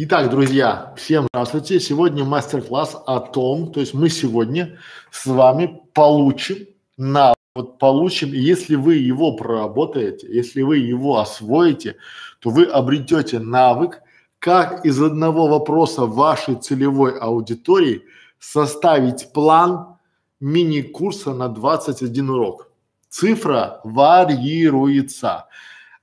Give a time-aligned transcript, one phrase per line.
[0.00, 1.80] Итак, друзья, всем здравствуйте.
[1.80, 4.78] Сегодня мастер-класс о том, то есть мы сегодня
[5.10, 11.96] с вами получим на вот получим, и если вы его проработаете, если вы его освоите,
[12.38, 14.00] то вы обретете навык,
[14.38, 18.04] как из одного вопроса вашей целевой аудитории
[18.38, 19.96] составить план
[20.38, 22.70] мини-курса на 21 урок.
[23.08, 25.46] Цифра варьируется.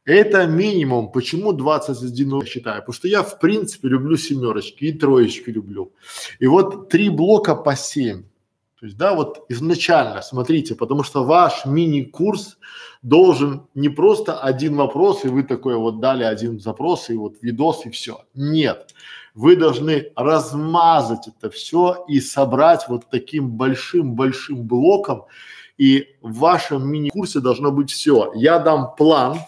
[0.05, 1.11] Это минимум.
[1.11, 2.81] Почему 21 я считаю?
[2.81, 5.91] Потому что я в принципе люблю семерочки и троечки люблю.
[6.39, 8.23] И вот три блока по 7.
[8.79, 12.57] То есть, да, вот изначально, смотрите, потому что ваш мини-курс
[13.01, 17.85] должен не просто один вопрос, и вы такой вот дали один запрос, и вот видос,
[17.85, 18.25] и все.
[18.35, 18.93] Нет.
[19.33, 25.23] Вы должны размазать это все и собрать вот таким большим-большим блоком,
[25.77, 28.33] и в вашем мини-курсе должно быть все.
[28.35, 29.39] Я дам план,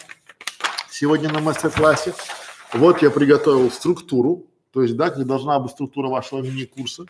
[0.99, 2.15] сегодня на мастер-классе.
[2.73, 7.05] Вот я приготовил структуру, то есть, да, как должна быть структура вашего мини-курса.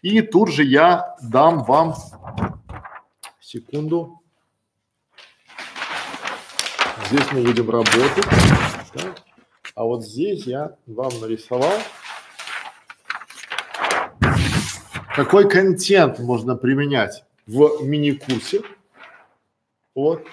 [0.00, 1.94] И тут же я дам вам,
[3.40, 4.20] секунду,
[7.08, 8.26] здесь мы будем работать,
[8.94, 9.14] да?
[9.74, 11.74] а вот здесь я вам нарисовал,
[15.16, 18.62] какой контент можно применять в мини-курсе.
[19.94, 20.24] Вот.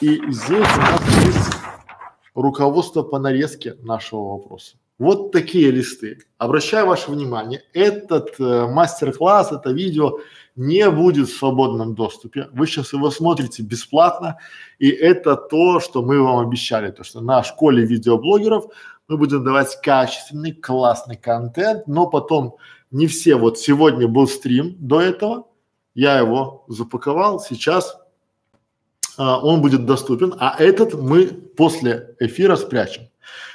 [0.00, 1.51] И здесь у нас есть
[2.34, 4.76] руководство по нарезке нашего вопроса.
[4.98, 6.18] Вот такие листы.
[6.38, 10.18] Обращаю ваше внимание, этот э, мастер-класс, это видео
[10.54, 12.48] не будет в свободном доступе.
[12.52, 14.38] Вы сейчас его смотрите бесплатно,
[14.78, 18.66] и это то, что мы вам обещали, то что на школе видеоблогеров
[19.08, 22.56] мы будем давать качественный, классный контент, но потом
[22.90, 25.46] не все, вот сегодня был стрим до этого,
[25.94, 27.96] я его запаковал, сейчас
[29.18, 33.08] а, он будет доступен, а этот мы после эфира спрячем.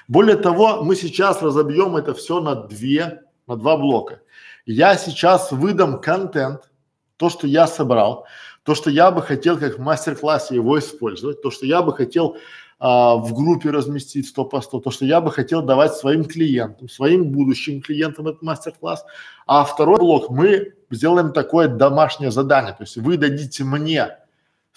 [0.08, 4.22] Более того, мы сейчас разобьем это все на две, на два блока.
[4.66, 6.70] Я сейчас выдам контент,
[7.18, 8.26] то, что я собрал,
[8.64, 12.38] то, что я бы хотел как в мастер-классе его использовать, то, что я бы хотел
[12.80, 16.88] а, в группе разместить 100 по 100, то, что я бы хотел давать своим клиентам,
[16.90, 19.06] своим будущим клиентам этот мастер-класс.
[19.48, 24.18] А второй блок мы сделаем такое домашнее задание, то есть вы дадите мне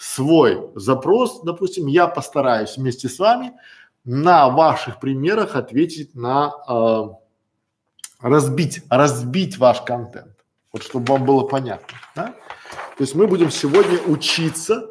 [0.01, 3.53] свой запрос, допустим, я постараюсь вместе с вами
[4.03, 7.03] на ваших примерах ответить на э,
[8.19, 10.33] разбить, разбить ваш контент,
[10.73, 12.33] вот чтобы вам было понятно, да?
[12.97, 14.89] То есть мы будем сегодня учиться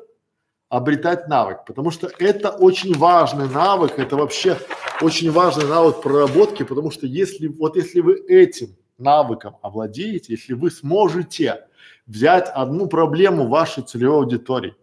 [0.69, 4.59] обретать навык, потому что это очень важный навык, это вообще
[5.00, 10.71] очень важный навык проработки, потому что если вот если вы этим навыком овладеете, если вы
[10.71, 11.66] сможете
[12.06, 14.77] взять одну проблему вашей целевой аудитории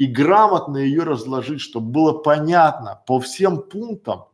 [0.00, 4.24] и грамотно ее разложить, чтобы было понятно по всем пунктам,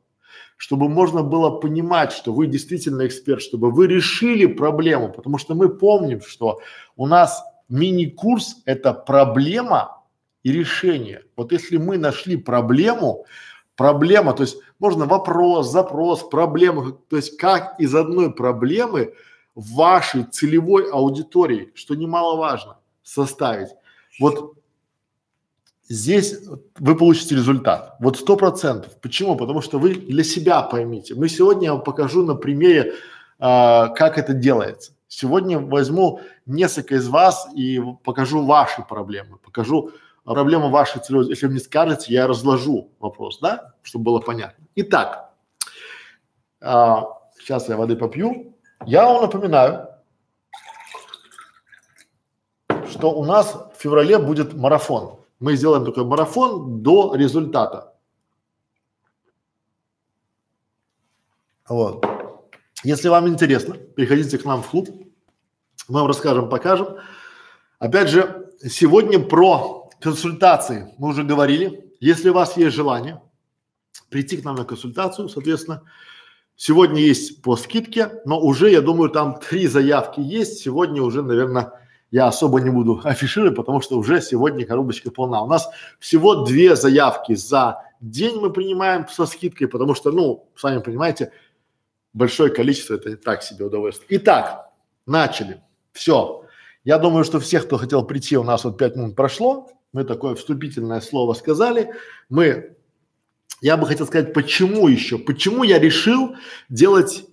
[0.57, 5.69] чтобы можно было понимать, что вы действительно эксперт, чтобы вы решили проблему, потому что мы
[5.69, 6.61] помним, что
[6.95, 10.05] у нас мини-курс– это проблема
[10.45, 11.25] и решение.
[11.35, 13.27] Вот если мы нашли проблему,
[13.75, 19.15] проблема, то есть можно вопрос, запрос, проблема, то есть как из одной проблемы
[19.57, 23.71] вашей целевой аудитории, что немаловажно, составить.
[24.21, 24.56] Вот
[25.89, 26.35] здесь
[26.79, 27.97] вы получите результат.
[28.01, 28.99] Вот сто процентов.
[29.01, 29.37] Почему?
[29.37, 31.15] Потому что вы для себя поймите.
[31.15, 32.95] Мы сегодня я вам покажу на примере,
[33.39, 34.93] а, как это делается.
[35.09, 39.93] Сегодня возьму несколько из вас и покажу ваши проблемы, покажу
[40.25, 41.29] проблему вашей целевой.
[41.29, 44.65] Если вы мне скажете, я разложу вопрос, да, чтобы было понятно.
[44.75, 45.31] Итак,
[46.61, 47.05] а,
[47.39, 48.57] сейчас я воды попью.
[48.85, 49.89] Я вам напоминаю,
[52.91, 57.95] что у нас в феврале будет марафон мы сделаем такой марафон до результата.
[61.69, 62.07] Вот.
[62.85, 64.89] Если вам интересно, приходите к нам в клуб,
[65.89, 66.99] мы вам расскажем, покажем.
[67.79, 71.93] Опять же, сегодня про консультации мы уже говорили.
[72.01, 73.21] Если у вас есть желание
[74.11, 75.83] прийти к нам на консультацию, соответственно,
[76.55, 80.59] сегодня есть по скидке, но уже, я думаю, там три заявки есть.
[80.59, 81.73] Сегодня уже, наверное,
[82.17, 85.43] я особо не буду афишировать, потому что уже сегодня коробочка полна.
[85.43, 85.69] У нас
[85.99, 91.31] всего две заявки за день мы принимаем со скидкой, потому что, ну, сами понимаете,
[92.15, 94.19] большое количество это не так себе удовольствие.
[94.19, 94.71] Итак,
[95.05, 95.61] начали.
[95.93, 96.43] Все.
[96.85, 99.69] Я думаю, что всех, кто хотел прийти, у нас вот пять минут прошло.
[99.93, 101.93] Мы такое вступительное слово сказали.
[102.31, 102.77] Мы,
[103.61, 106.35] я бы хотел сказать, почему еще, почему я решил
[106.71, 107.27] делать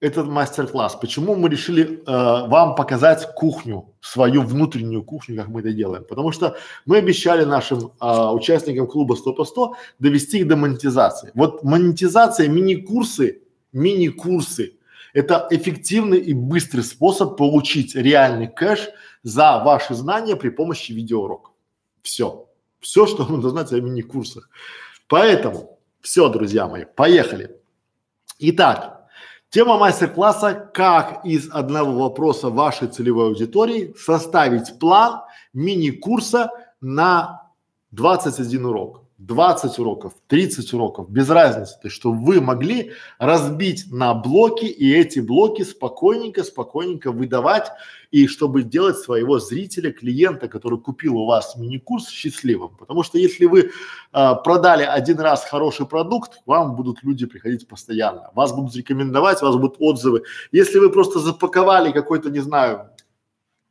[0.00, 0.96] этот мастер-класс.
[1.00, 6.04] Почему мы решили э, вам показать кухню, свою внутреннюю кухню, как мы это делаем?
[6.04, 11.30] Потому что мы обещали нашим э, участникам клуба 100 по 100 довести их до монетизации.
[11.34, 13.40] Вот монетизация, мини-курсы
[13.76, 14.78] мини-курсы.
[15.12, 18.88] Это эффективный и быстрый способ получить реальный кэш
[19.22, 21.52] за ваши знания при помощи видеоуроков.
[22.02, 22.48] Все.
[22.80, 24.48] Все, что нужно знать о мини-курсах.
[25.08, 27.56] Поэтому, все, друзья мои, поехали.
[28.38, 28.95] Итак,
[29.56, 35.22] тема мастер-класса «Как из одного вопроса вашей целевой аудитории составить план
[35.54, 36.50] мини-курса
[36.82, 37.50] на
[37.90, 39.05] 21 урок».
[39.18, 44.92] 20 уроков, 30 уроков, без разницы, то есть, чтобы вы могли разбить на блоки и
[44.92, 47.72] эти блоки спокойненько, спокойненько выдавать
[48.10, 52.76] и чтобы делать своего зрителя, клиента, который купил у вас мини-курс счастливым.
[52.76, 53.70] Потому что если вы
[54.12, 59.42] э, продали один раз хороший продукт, к вам будут люди приходить постоянно, вас будут рекомендовать,
[59.42, 60.24] у вас будут отзывы.
[60.52, 62.90] Если вы просто запаковали какой-то, не знаю,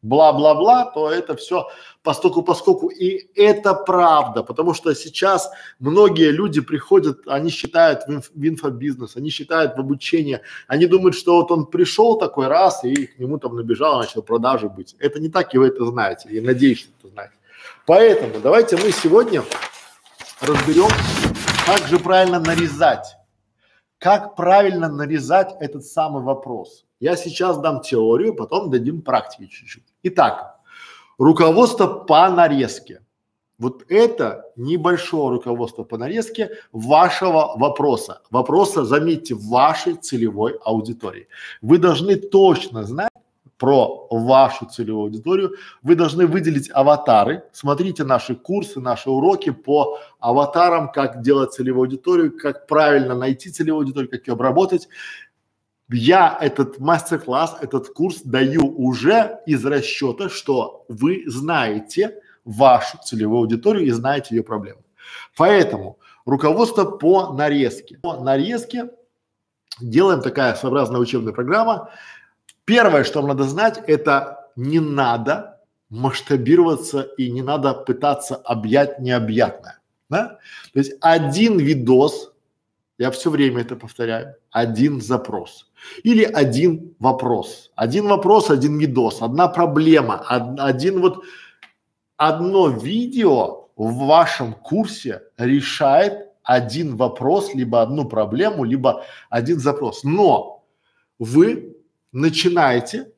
[0.06, 1.68] бла-бла-бла, то это все
[2.04, 2.88] постоку поскольку.
[2.88, 9.18] И это правда, потому что сейчас многие люди приходят, они считают в, инф, в инфобизнес,
[9.18, 13.40] они считают в обучение, они думают, что вот он пришел такой раз и к нему
[13.40, 14.96] там набежал, начал продажи быть.
[15.00, 17.34] Это не так, и вы это знаете, и надеюсь, что это знаете.
[17.86, 19.44] Поэтому давайте мы сегодня
[20.42, 20.90] разберем,
[21.66, 23.18] как же правильно нарезать,
[23.98, 26.86] как правильно нарезать этот самый вопрос.
[27.00, 29.84] Я сейчас дам теорию, потом дадим практики чуть-чуть.
[30.08, 30.60] Итак,
[31.18, 33.02] руководство по нарезке.
[33.58, 38.22] Вот это небольшое руководство по нарезке вашего вопроса.
[38.30, 41.28] Вопроса, заметьте, вашей целевой аудитории.
[41.64, 43.10] Вы должны точно знать
[43.58, 45.56] про вашу целевую аудиторию.
[45.82, 47.44] Вы должны выделить аватары.
[47.52, 53.82] Смотрите наши курсы, наши уроки по аватарам, как делать целевую аудиторию, как правильно найти целевую
[53.82, 54.88] аудиторию, как ее обработать
[55.90, 63.86] я этот мастер-класс, этот курс даю уже из расчета, что вы знаете вашу целевую аудиторию
[63.86, 64.82] и знаете ее проблемы.
[65.38, 68.00] Поэтому руководство по нарезке.
[68.02, 68.90] По нарезке
[69.80, 71.92] делаем такая своеобразная учебная программа.
[72.66, 79.80] Первое, что вам надо знать, это не надо масштабироваться и не надо пытаться объять необъятное.
[80.10, 80.40] Да?
[80.74, 82.34] То есть один видос
[82.98, 84.36] я все время это повторяю.
[84.52, 85.72] Один запрос.
[86.04, 87.72] Или один вопрос.
[87.76, 91.24] Один вопрос, один видос, одна проблема, од, один вот,
[92.18, 100.04] одно видео в вашем курсе решает один вопрос, либо одну проблему, либо один запрос.
[100.04, 100.64] Но
[101.20, 101.76] вы
[102.12, 103.12] начинаете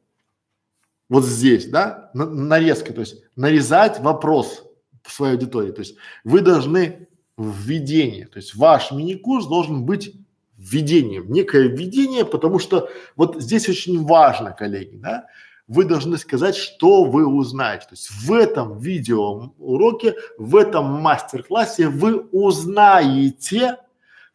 [1.09, 4.63] вот здесь, да, на, нарезка, то есть нарезать вопрос
[5.03, 5.71] в своей аудитории.
[5.71, 7.07] То есть вы должны
[7.38, 8.28] введение.
[8.28, 10.13] То есть ваш мини-курс должен быть
[10.57, 15.28] введением, некое введение, потому что вот здесь очень важно, коллеги, да,
[15.68, 17.86] вы должны сказать, что вы узнаете.
[17.88, 23.78] То есть в этом видео уроке, в этом мастер-классе вы узнаете,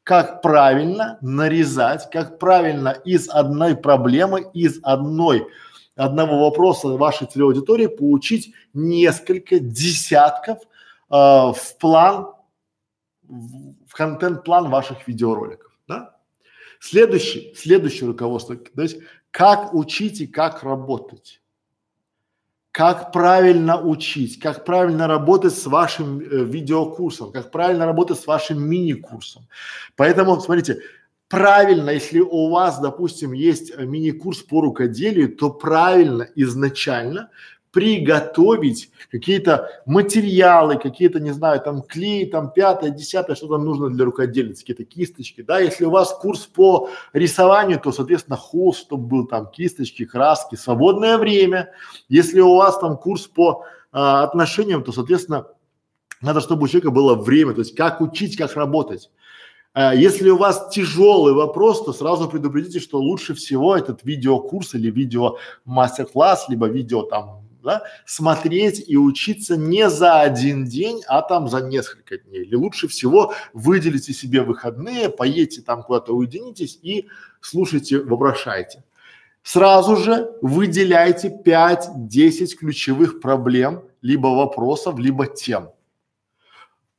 [0.05, 5.47] как правильно нарезать, как правильно из одной проблемы, из одной
[5.97, 10.65] одного вопроса вашей целевой аудитории получить несколько десятков э,
[11.11, 12.33] в план
[13.33, 16.17] в контент-план ваших видеороликов, да?
[16.81, 18.99] Следующий, следующее руководство, то есть
[19.31, 21.41] как учить и как работать.
[22.73, 28.63] Как правильно учить, как правильно работать с вашим э, видеокурсом, как правильно работать с вашим
[28.67, 29.47] мини-курсом.
[29.95, 30.81] Поэтому, смотрите,
[31.29, 37.31] правильно, если у вас, допустим, есть э, мини-курс по рукоделию, то правильно изначально
[37.73, 44.05] приготовить какие-то материалы, какие-то, не знаю, там клей, там пятое, десятое, что там нужно для
[44.05, 49.27] рукодельницы, какие-то кисточки, да, если у вас курс по рисованию, то, соответственно, холст, чтобы был
[49.27, 51.73] там кисточки, краски, свободное время,
[52.09, 55.47] если у вас там курс по а, отношениям, то, соответственно,
[56.21, 59.11] надо, чтобы у человека было время, то есть как учить, как работать.
[59.73, 64.91] А, если у вас тяжелый вопрос, то сразу предупредите, что лучше всего этот видеокурс или
[64.91, 71.49] видео мастер-класс, либо видео там да, смотреть и учиться не за один день, а там
[71.49, 72.43] за несколько дней.
[72.43, 77.09] Или лучше всего выделите себе выходные, поедете там куда-то, уединитесь и
[77.41, 78.85] слушайте, вопрошайте.
[79.43, 85.71] Сразу же выделяйте 5-10 ключевых проблем, либо вопросов, либо тем.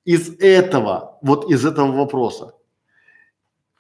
[0.03, 2.53] Из этого, вот из этого вопроса,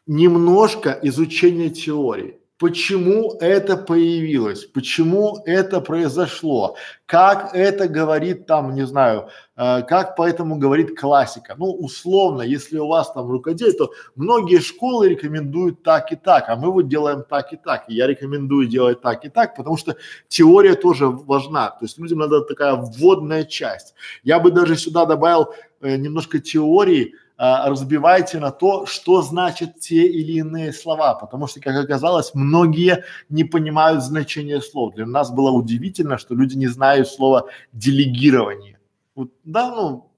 [0.05, 9.27] немножко изучения теории почему это появилось, почему это произошло, как это говорит там, не знаю,
[9.57, 11.55] э, как поэтому говорит классика.
[11.57, 16.55] Ну, условно, если у вас там рукоделие, то многие школы рекомендуют так и так, а
[16.55, 17.89] мы вот делаем так и так.
[17.89, 19.97] И я рекомендую делать так и так, потому что
[20.29, 21.69] теория тоже важна.
[21.69, 23.93] То есть людям надо такая вводная часть.
[24.23, 30.05] Я бы даже сюда добавил э, немножко теории, а, разбивайте на то, что значат те
[30.07, 34.93] или иные слова, потому что, как оказалось, многие не понимают значение слов.
[34.95, 38.79] Для нас было удивительно, что люди не знают слова делегирование.
[39.15, 40.11] Вот, да, ну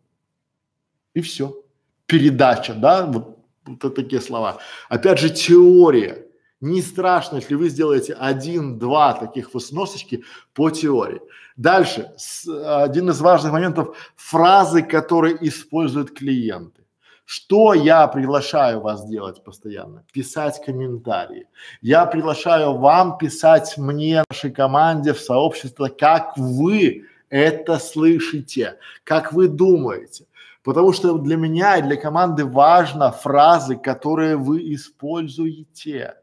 [1.14, 1.62] и все.
[2.06, 4.58] Передача, да, вот, вот такие слова.
[4.90, 6.26] Опять же, теория.
[6.62, 11.22] Не страшно, если вы сделаете один-два таких вот сносочки по теории.
[11.58, 12.48] Дальше, с,
[12.84, 16.85] один из важных моментов– фразы, которые используют клиенты.
[17.26, 20.04] Что я приглашаю вас делать постоянно?
[20.14, 21.48] Писать комментарии.
[21.82, 29.48] Я приглашаю вам писать мне, нашей команде, в сообщество, как вы это слышите, как вы
[29.48, 30.28] думаете.
[30.64, 36.16] Потому что для меня и для команды важно фразы, которые вы используете.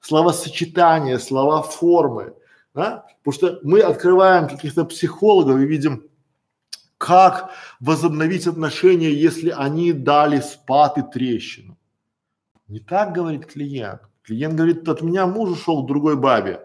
[0.00, 2.34] Словосочетания, слова формы.
[2.74, 3.06] Да?
[3.24, 6.04] Потому что мы открываем каких-то психологов и видим,
[6.98, 11.76] как возобновить отношения, если они дали спад и трещину.
[12.68, 14.00] Не так говорит клиент.
[14.22, 16.60] Клиент говорит, от меня муж ушел к другой бабе.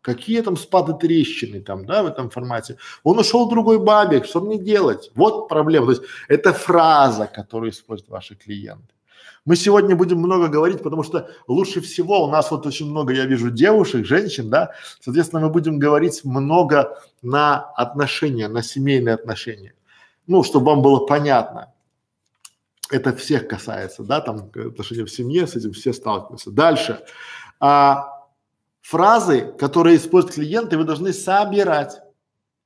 [0.00, 2.78] Какие там спады трещины там, да, в этом формате?
[3.02, 5.10] Он ушел к другой бабе, что мне делать?
[5.14, 5.86] Вот проблема.
[5.86, 8.94] То есть это фраза, которую используют ваши клиенты.
[9.46, 13.24] Мы сегодня будем много говорить, потому что лучше всего у нас вот очень много, я
[13.24, 19.74] вижу девушек, женщин, да, соответственно, мы будем говорить много на отношения, на семейные отношения.
[20.26, 21.72] Ну, чтобы вам было понятно.
[22.90, 26.50] Это всех касается, да, там отношения в семье, с этим все сталкиваются.
[26.50, 27.00] Дальше.
[27.60, 28.26] А,
[28.82, 32.00] фразы, которые используют клиенты, вы должны собирать.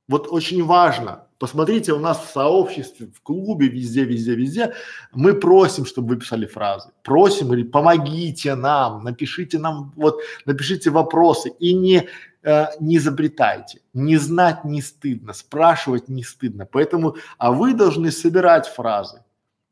[0.09, 1.24] Вот очень важно.
[1.39, 4.75] Посмотрите, у нас в сообществе, в клубе, везде, везде, везде,
[5.13, 6.91] мы просим, чтобы вы писали фразы.
[7.03, 12.09] Просим или помогите нам, напишите нам, вот, напишите вопросы и не,
[12.45, 13.81] э, не изобретайте.
[13.93, 16.67] Не знать не стыдно, спрашивать не стыдно.
[16.67, 19.23] Поэтому, а вы должны собирать фразы.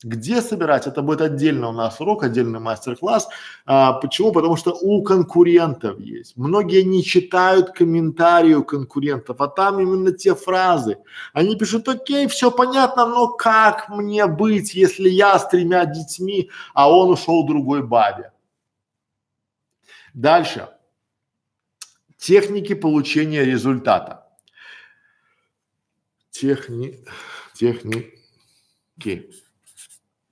[0.04, 0.86] Где собирать?
[0.86, 3.28] Это будет отдельно у нас урок, отдельный мастер-класс.
[3.66, 4.32] А, почему?
[4.32, 6.36] Потому что у конкурентов есть.
[6.36, 10.98] Многие не читают комментарии у конкурентов, а там именно те фразы.
[11.32, 16.90] Они пишут, окей, все понятно, но как мне быть, если я с тремя детьми, а
[16.90, 18.32] он ушел другой бабе?
[20.14, 20.68] Дальше.
[22.16, 24.26] Техники получения результата.
[26.30, 27.04] Техни,
[27.54, 28.12] техники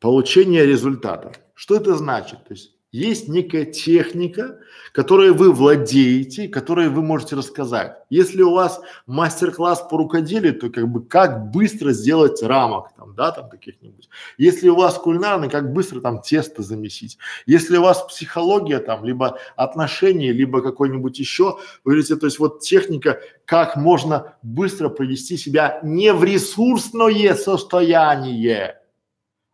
[0.00, 1.32] получения результата.
[1.54, 2.44] Что это значит?
[2.44, 4.58] То есть есть некая техника,
[4.92, 7.96] которой вы владеете, которой вы можете рассказать.
[8.10, 13.30] Если у вас мастер-класс по рукоделию, то как бы как быстро сделать рамок там, да,
[13.30, 14.08] там каких-нибудь.
[14.38, 17.18] Если у вас кулинарный, как быстро там тесто замесить.
[17.46, 22.58] Если у вас психология там, либо отношения, либо какой-нибудь еще, вы говорите, то есть вот
[22.58, 28.79] техника, как можно быстро привести себя не в ресурсное состояние,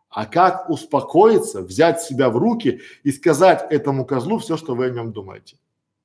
[0.09, 4.89] а как успокоиться, взять себя в руки и сказать этому козлу все, что вы о
[4.89, 5.57] нем думаете.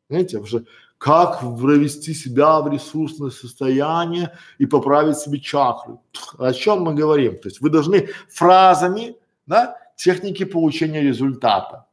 [0.09, 0.66] Знаете, уже
[0.99, 5.99] как провести себя в ресурсное состояние и поправить себе чакры.
[6.38, 7.38] О чем мы говорим?
[7.38, 9.16] То есть вы должны фразами,
[9.47, 11.87] да, техники получения результата.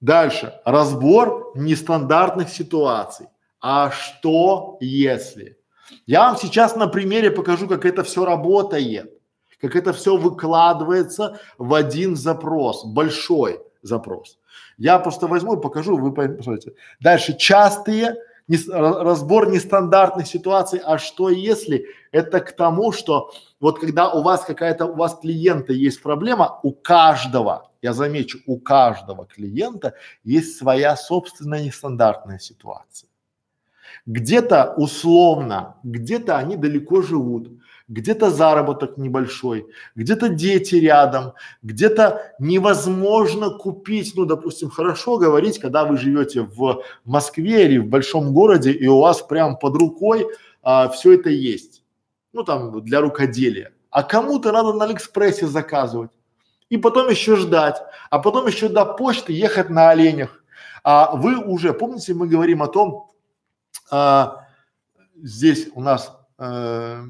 [0.00, 0.54] Дальше.
[0.64, 3.26] Разбор нестандартных ситуаций.
[3.60, 5.58] А что если?
[6.06, 9.19] Я вам сейчас на примере покажу, как это все работает
[9.60, 14.38] как это все выкладывается в один запрос, большой запрос.
[14.78, 16.72] Я просто возьму и покажу, вы посмотрите.
[17.00, 18.16] Дальше частые
[18.48, 24.44] не, разбор нестандартных ситуаций, а что если это к тому, что вот когда у вас
[24.44, 30.96] какая-то, у вас клиента есть проблема, у каждого, я замечу, у каждого клиента есть своя
[30.96, 33.08] собственная нестандартная ситуация.
[34.06, 37.59] Где-то условно, где-то они далеко живут,
[37.90, 39.66] где-то заработок небольшой,
[39.96, 41.32] где-то дети рядом,
[41.62, 48.32] где-то невозможно купить, ну, допустим, хорошо говорить, когда вы живете в Москве или в большом
[48.32, 50.26] городе, и у вас прям под рукой
[50.62, 51.82] а, все это есть,
[52.32, 53.72] ну, там, для рукоделия.
[53.90, 56.12] А кому-то надо на Алиэкспрессе заказывать
[56.68, 60.44] и потом еще ждать, а потом еще до почты ехать на оленях.
[60.84, 63.10] А вы уже, помните, мы говорим о том,
[63.90, 64.46] а,
[65.16, 67.02] здесь у нас э,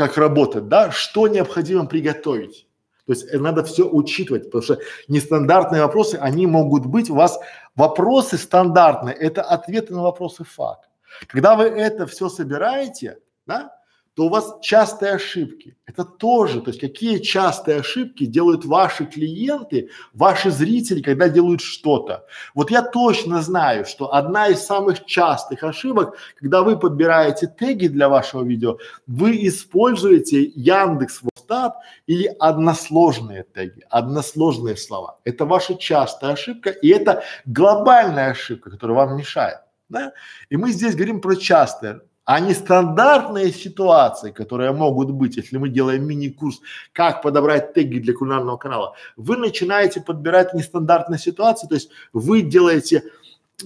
[0.00, 2.66] как работать, да, что необходимо приготовить.
[3.06, 4.78] То есть надо все учитывать, потому что
[5.08, 7.38] нестандартные вопросы, они могут быть, у вас
[7.76, 10.88] вопросы стандартные, это ответы на вопросы факт.
[11.26, 13.76] Когда вы это все собираете, да,
[14.14, 15.76] то у вас частые ошибки.
[15.86, 22.26] Это тоже, то есть какие частые ошибки делают ваши клиенты, ваши зрители, когда делают что-то.
[22.54, 28.08] Вот я точно знаю, что одна из самых частых ошибок, когда вы подбираете теги для
[28.08, 31.74] вашего видео, вы используете Яндекс стат
[32.06, 35.18] или односложные теги, односложные слова.
[35.24, 39.58] Это ваша частая ошибка и это глобальная ошибка, которая вам мешает.
[39.88, 40.12] Да?
[40.48, 45.68] И мы здесь говорим про частые, а не стандартные ситуации, которые могут быть, если мы
[45.68, 46.60] делаем мини-курс,
[46.92, 48.94] как подобрать теги для кулинарного канала.
[49.16, 53.04] Вы начинаете подбирать нестандартные ситуации, то есть вы делаете,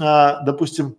[0.01, 0.97] а, допустим,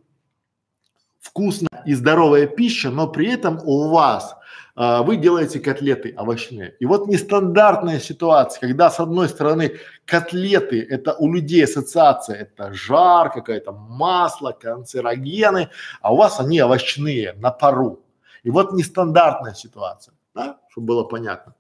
[1.20, 4.36] вкусно и здоровая пища, но при этом у вас
[4.76, 6.76] а, вы делаете котлеты овощные.
[6.80, 13.32] И вот нестандартная ситуация, когда с одной стороны котлеты– это у людей ассоциация, это жар,
[13.32, 15.70] какое-то масло, канцерогены,
[16.02, 18.04] а у вас они овощные, на пару.
[18.44, 21.56] И вот нестандартная ситуация, да, чтобы было понятно.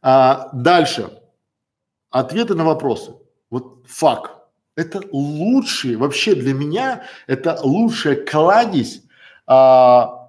[0.00, 1.10] А, дальше.
[2.10, 3.14] Ответы на вопросы.
[3.50, 4.30] Вот факт.
[4.74, 9.02] Это лучший, вообще для меня, это лучшая кладезь
[9.46, 10.25] а,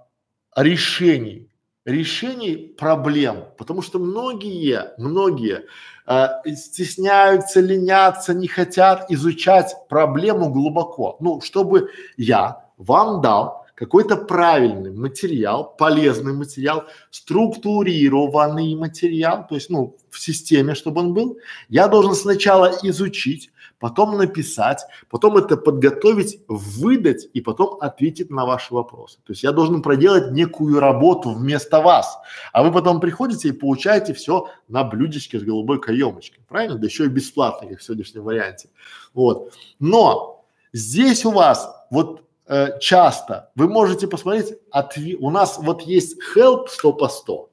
[0.58, 1.50] решений,
[1.86, 5.66] решений проблем, потому что многие, многие
[6.08, 11.16] э, стесняются, ленятся, не хотят изучать проблему глубоко.
[11.20, 19.96] Ну, чтобы я вам дал какой-то правильный материал, полезный материал, структурированный материал, то есть, ну,
[20.10, 21.38] в системе, чтобы он был,
[21.70, 28.74] я должен сначала изучить, потом написать, потом это подготовить, выдать и потом ответить на ваши
[28.74, 29.18] вопросы.
[29.26, 32.18] То есть я должен проделать некую работу вместо вас,
[32.54, 36.78] а вы потом приходите и получаете все на блюдечке с голубой каемочкой, правильно?
[36.78, 38.70] Да еще и бесплатно, как в сегодняшнем варианте.
[39.14, 39.54] Вот.
[39.80, 46.18] Но здесь у вас вот э, часто вы можете посмотреть, отве- у нас вот есть
[46.36, 47.50] help 100 по 100,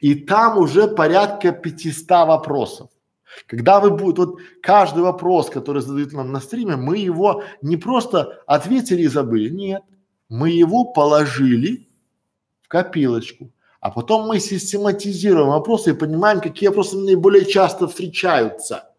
[0.00, 2.90] и там уже порядка 500 вопросов.
[3.46, 8.42] Когда вы будет, вот каждый вопрос, который задают нам на стриме, мы его не просто
[8.46, 9.82] ответили и забыли, нет,
[10.28, 11.88] мы его положили
[12.62, 18.90] в копилочку, а потом мы систематизируем вопросы и понимаем, какие вопросы наиболее часто встречаются.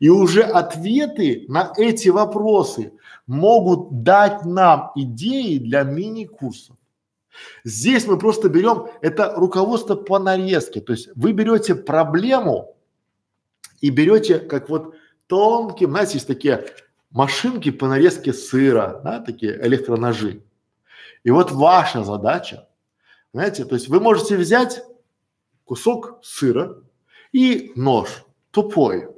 [0.00, 2.92] И уже ответы на эти вопросы
[3.26, 6.76] могут дать нам идеи для мини-курсов.
[7.64, 12.71] Здесь мы просто берем, это руководство по нарезке, то есть вы берете проблему,
[13.82, 14.94] и берете как вот
[15.26, 16.64] тонким, знаете, есть такие
[17.10, 20.42] машинки по нарезке сыра, да, такие электроножи.
[21.24, 22.68] И вот ваша задача,
[23.34, 24.82] знаете, то есть вы можете взять
[25.64, 26.78] кусок сыра
[27.32, 29.08] и нож тупой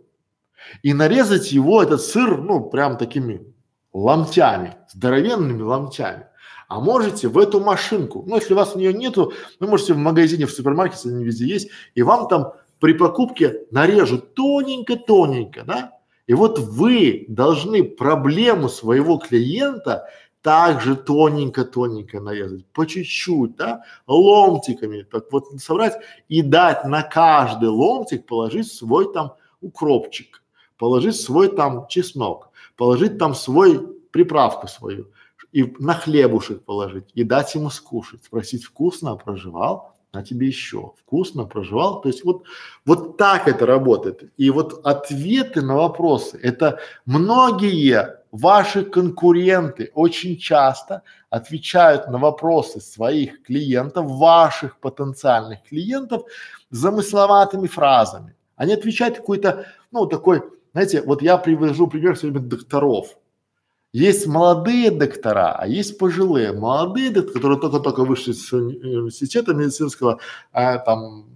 [0.82, 3.46] и нарезать его, этот сыр, ну, прям такими
[3.92, 6.26] ломтями, здоровенными ломтями.
[6.68, 9.98] А можете в эту машинку, ну, если у вас у нее нету, вы можете в
[9.98, 15.92] магазине, в супермаркете, они везде есть, и вам там при покупке нарежут тоненько-тоненько, да?
[16.26, 20.06] И вот вы должны проблему своего клиента
[20.42, 25.94] также тоненько-тоненько нарезать, по чуть-чуть, да, ломтиками, так вот собрать
[26.28, 30.42] и дать на каждый ломтик положить свой там укропчик,
[30.76, 33.80] положить свой там чеснок, положить там свой
[34.12, 35.10] приправку свою
[35.52, 41.44] и на хлебушек положить и дать ему скушать, спросить вкусно, проживал, а тебе еще вкусно
[41.44, 42.00] проживал.
[42.00, 42.44] То есть вот,
[42.84, 44.32] вот так это работает.
[44.36, 53.42] И вот ответы на вопросы, это многие ваши конкуренты очень часто отвечают на вопросы своих
[53.42, 56.24] клиентов, ваших потенциальных клиентов
[56.70, 58.34] замысловатыми фразами.
[58.56, 63.16] Они отвечают какой-то, ну, такой, знаете, вот я привожу пример все время докторов.
[63.94, 66.52] Есть молодые доктора, а есть пожилые.
[66.52, 70.18] Молодые доктора, которые только-только вышли с университета медицинского,
[70.52, 71.26] а, там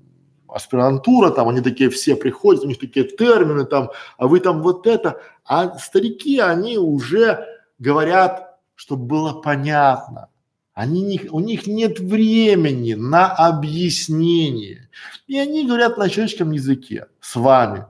[0.49, 4.89] аспирантура, там они такие все приходят, у них такие термины там, а вы там вот
[4.89, 5.21] это.
[5.45, 7.47] А старики, они уже
[7.79, 10.29] говорят, чтобы было понятно.
[10.75, 14.91] Они не, у них нет времени на объяснение.
[15.29, 17.87] И они говорят на человеческом языке с вами.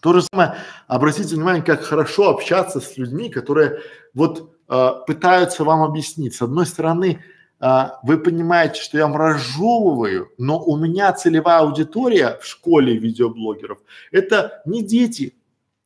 [0.00, 0.56] То же самое,
[0.86, 3.80] обратите внимание, как хорошо общаться с людьми, которые
[4.14, 6.34] вот э, пытаются вам объяснить.
[6.34, 7.22] С одной стороны,
[7.60, 13.78] э, вы понимаете, что я вам разжевываю, но у меня целевая аудитория в школе видеоблогеров–
[14.12, 15.36] это не дети,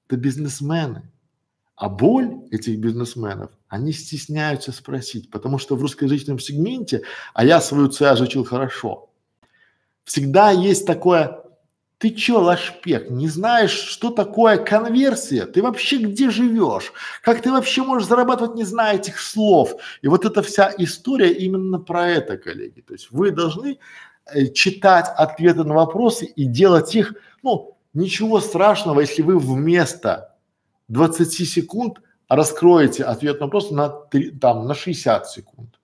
[0.07, 1.11] это бизнесмены.
[1.75, 7.03] А боль этих бизнесменов, они стесняются спросить, потому что в русскоязычном сегменте,
[7.35, 9.11] а я свою ЦА изучил хорошо,
[10.05, 11.42] всегда есть такое
[12.03, 15.47] ты чё, лашпек, не знаешь, что такое конверсия?
[15.47, 16.93] Ты вообще где живешь?
[17.23, 19.77] Как ты вообще можешь зарабатывать, не зная этих слов?
[20.03, 22.81] И вот эта вся история именно про это, коллеги.
[22.81, 23.79] То есть вы должны
[24.35, 30.35] э, читать ответы на вопросы и делать их, ну, ничего страшного, если вы вместо
[30.89, 35.79] 20 секунд раскроете ответ на вопрос на 3, там, на 60 секунд.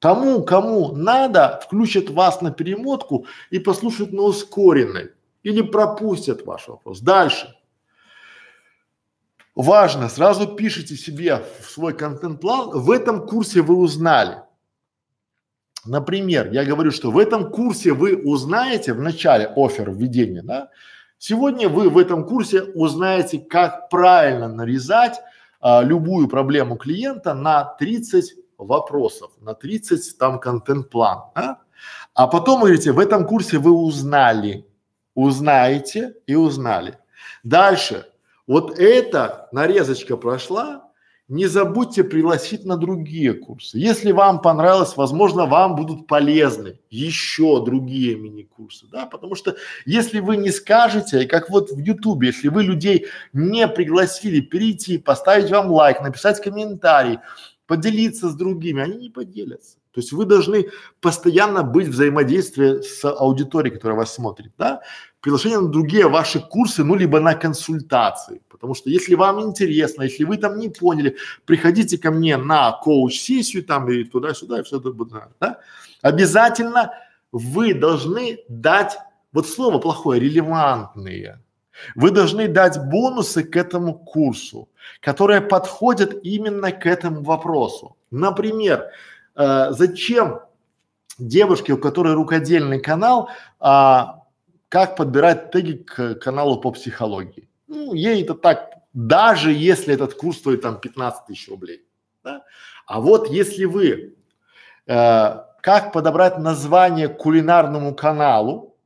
[0.00, 5.12] Тому, кому надо, включат вас на перемотку и послушают на ускоренной.
[5.42, 7.00] Или пропустят ваш вопрос.
[7.00, 7.54] Дальше.
[9.54, 14.38] Важно, сразу пишите себе в свой контент-план, в этом курсе вы узнали.
[15.84, 20.70] Например, я говорю, что в этом курсе вы узнаете в начале офер введения, да,
[21.18, 25.20] сегодня вы в этом курсе узнаете, как правильно нарезать
[25.60, 31.56] а, любую проблему клиента на 30 вопросов, на 30 там контент-план, а?
[32.14, 34.66] а потом вы говорите, в этом курсе вы узнали,
[35.14, 36.98] узнаете и узнали.
[37.44, 38.06] Дальше,
[38.46, 40.88] вот эта нарезочка прошла,
[41.28, 43.78] не забудьте пригласить на другие курсы.
[43.78, 50.36] Если вам понравилось, возможно, вам будут полезны еще другие мини-курсы, да, потому что если вы
[50.36, 56.02] не скажете, как вот в Ютубе, если вы людей не пригласили перейти, поставить вам лайк,
[56.02, 57.18] написать комментарий,
[57.66, 59.78] поделиться с другими, они не поделятся.
[59.92, 64.80] То есть вы должны постоянно быть в взаимодействии с аудиторией, которая вас смотрит, да?
[65.20, 68.40] Приглашение на другие ваши курсы, ну, либо на консультации.
[68.48, 73.64] Потому что если вам интересно, если вы там не поняли, приходите ко мне на коуч-сессию
[73.64, 75.58] там и туда-сюда, и все это будет, да?
[76.00, 76.92] Обязательно
[77.30, 78.96] вы должны дать,
[79.32, 81.38] вот слово плохое, релевантные.
[81.94, 84.68] Вы должны дать бонусы к этому курсу,
[85.00, 87.96] которые подходят именно к этому вопросу.
[88.10, 88.90] Например,
[89.34, 90.40] э, зачем
[91.18, 93.28] девушке, у которой рукодельный канал,
[93.60, 94.24] а,
[94.68, 97.48] как подбирать теги к каналу по психологии?
[97.66, 101.82] Ну, ей это так, даже если этот курс стоит там 15 тысяч рублей.
[102.24, 102.44] Да?
[102.86, 104.14] А вот если вы,
[104.86, 108.76] э, как подобрать название кулинарному каналу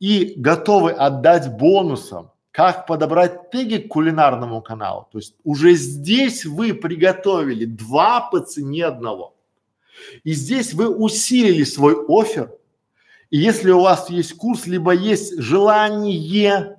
[0.00, 5.08] и готовы отдать бонусом как подобрать теги к кулинарному каналу.
[5.10, 9.34] То есть уже здесь вы приготовили два по цене одного.
[10.22, 12.52] И здесь вы усилили свой офер.
[13.30, 16.76] И если у вас есть курс, либо есть желание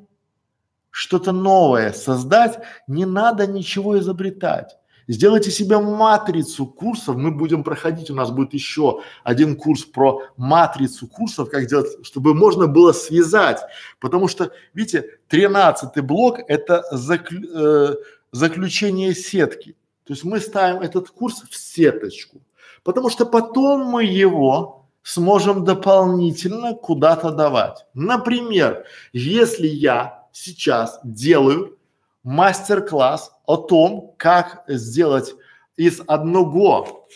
[0.89, 4.77] что-то новое создать, не надо ничего изобретать.
[5.07, 11.07] Сделайте себе матрицу курсов, мы будем проходить, у нас будет еще один курс про матрицу
[11.07, 13.59] курсов, как делать, чтобы можно было связать,
[13.99, 17.95] потому что, видите, тринадцатый блок– это заклю, э,
[18.31, 19.75] заключение сетки,
[20.05, 22.41] то есть мы ставим этот курс в сеточку,
[22.85, 27.85] потому что потом мы его сможем дополнительно куда-то давать.
[27.95, 31.77] Например, если я сейчас делаю
[32.23, 35.33] мастер-класс о том, как сделать
[35.75, 37.07] из одного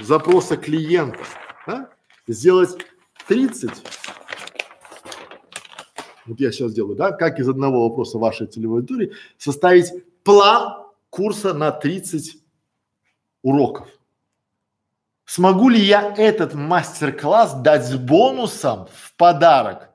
[0.00, 1.24] запроса клиента,
[1.66, 1.90] да,
[2.26, 2.70] сделать
[3.28, 3.70] 30,
[6.24, 9.92] вот я сейчас делаю, да, как из одного вопроса вашей целевой аудитории составить
[10.24, 12.38] план курса на 30
[13.42, 13.88] уроков.
[15.26, 19.90] Смогу ли я этот мастер-класс дать с бонусом в подарок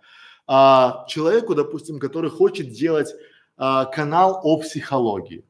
[0.46, 3.16] а, человеку, допустим, который хочет делать
[3.58, 5.46] а, канал о психологии,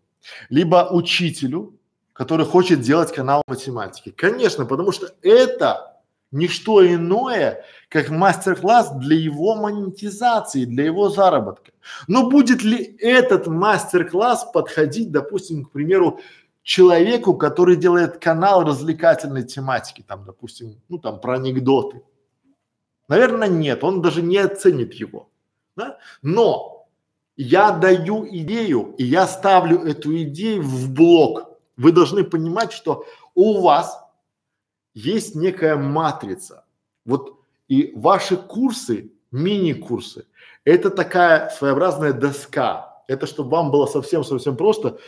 [0.49, 1.73] либо учителю,
[2.13, 4.11] который хочет делать канал математики.
[4.11, 5.91] Конечно, потому что это
[6.31, 11.71] не что иное, как мастер-класс для его монетизации, для его заработка.
[12.07, 16.19] Но будет ли этот мастер-класс подходить, допустим, к примеру,
[16.63, 22.03] человеку, который делает канал развлекательной тематики, там, допустим, ну там про анекдоты?
[23.07, 25.29] Наверное, нет, он даже не оценит его.
[25.75, 25.97] Да?
[26.21, 26.87] Но
[27.35, 31.57] я даю идею, и я ставлю эту идею в блок.
[31.77, 33.99] Вы должны понимать, что у вас
[34.93, 36.65] есть некая матрица.
[37.05, 40.25] Вот и ваши курсы, мини-курсы,
[40.65, 43.03] это такая своеобразная доска.
[43.07, 44.99] Это чтобы вам было совсем-совсем просто.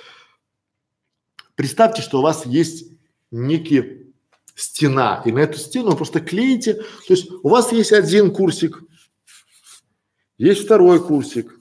[1.56, 2.92] Представьте, что у вас есть
[3.32, 4.14] некий
[4.56, 6.76] стена, и на эту стену вы просто клеите.
[6.76, 8.82] То есть у вас есть один курсик,
[10.38, 11.60] есть второй курсик,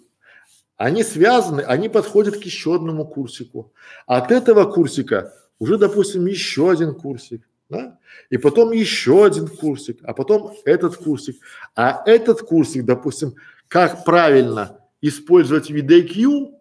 [0.76, 3.72] они связаны, они подходят к еще одному курсику.
[4.06, 7.98] От этого курсика уже, допустим, еще один курсик, да?
[8.30, 11.36] И потом еще один курсик, а потом этот курсик.
[11.76, 13.34] А этот курсик, допустим,
[13.68, 16.52] как правильно использовать VidIQ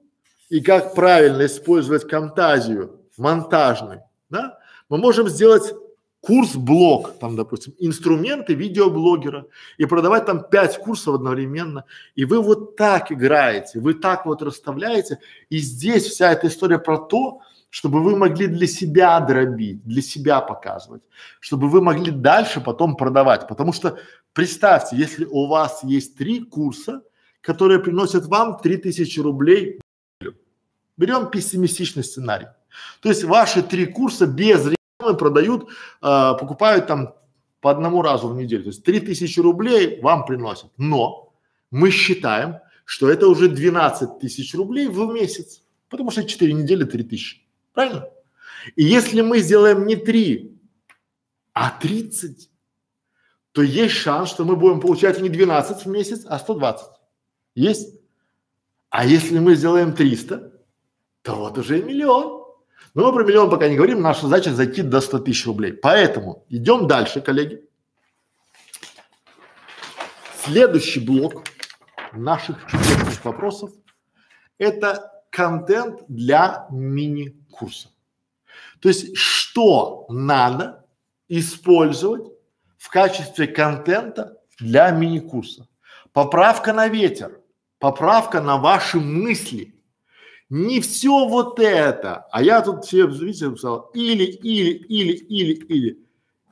[0.50, 4.58] и как правильно использовать Камтазию монтажный, да?
[4.90, 5.74] Мы можем сделать
[6.22, 11.86] курс-блок, там, допустим, инструменты видеоблогера и продавать там пять курсов одновременно.
[12.16, 15.20] И вы вот так играете, вы так вот расставляете.
[15.50, 20.42] И здесь вся эта история про то, чтобы вы могли для себя дробить, для себя
[20.42, 21.02] показывать,
[21.40, 23.48] чтобы вы могли дальше потом продавать.
[23.48, 23.98] Потому что
[24.34, 27.02] представьте, если у вас есть три курса,
[27.42, 29.82] которые приносят вам 3000 рублей,
[30.98, 32.48] берем пессимистичный сценарий.
[33.02, 37.14] То есть ваши три курса без рекламы продают, э, покупают там
[37.60, 38.64] по одному разу в неделю.
[38.64, 40.72] То есть 3000 рублей вам приносят.
[40.78, 41.34] Но
[41.70, 47.04] мы считаем, что это уже 12 тысяч рублей в месяц, потому что 4 недели 3
[47.04, 47.42] тысячи.
[47.74, 48.08] Правильно?
[48.76, 50.58] И если мы сделаем не 3,
[51.54, 52.50] а 30,
[53.52, 56.86] то есть шанс, что мы будем получать не 12 в месяц, а 120.
[57.56, 58.00] Есть?
[58.90, 60.52] А если мы сделаем 300,
[61.22, 62.41] то вот уже и миллион.
[62.94, 65.74] Но мы про миллион пока не говорим, наша задача зайти до 100 тысяч рублей.
[65.74, 67.66] Поэтому идем дальше, коллеги.
[70.44, 71.44] Следующий блок
[72.12, 73.72] наших чудесных вопросов–
[74.58, 77.90] это контент для мини-курса.
[78.82, 80.86] То есть, что надо
[81.30, 82.28] использовать
[82.78, 85.68] в качестве контента для мини-курса.
[86.12, 87.40] Поправка на ветер,
[87.80, 89.71] поправка на ваши мысли.
[90.52, 96.00] Не все вот это, а я тут все, видите, написал или, или, или, или, или,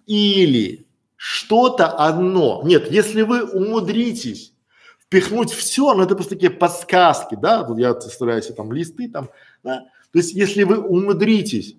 [0.05, 2.62] или что-то одно.
[2.63, 4.53] Нет, если вы умудритесь
[5.01, 9.29] впихнуть все, но это просто такие подсказки, да, тут я составляю себе там листы там,
[9.63, 11.75] да, то есть если вы умудритесь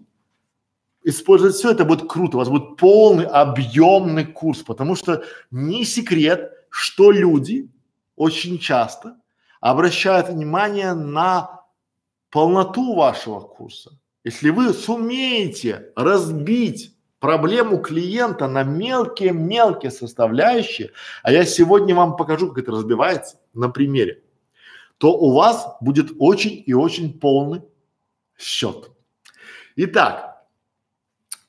[1.02, 6.52] использовать все, это будет круто, у вас будет полный объемный курс, потому что не секрет,
[6.68, 7.70] что люди
[8.14, 9.16] очень часто
[9.62, 11.59] обращают внимание на
[12.30, 13.98] полноту вашего курса.
[14.24, 20.90] Если вы сумеете разбить проблему клиента на мелкие-мелкие составляющие,
[21.22, 24.22] а я сегодня вам покажу, как это разбивается на примере,
[24.98, 27.62] то у вас будет очень и очень полный
[28.38, 28.90] счет.
[29.76, 30.46] Итак,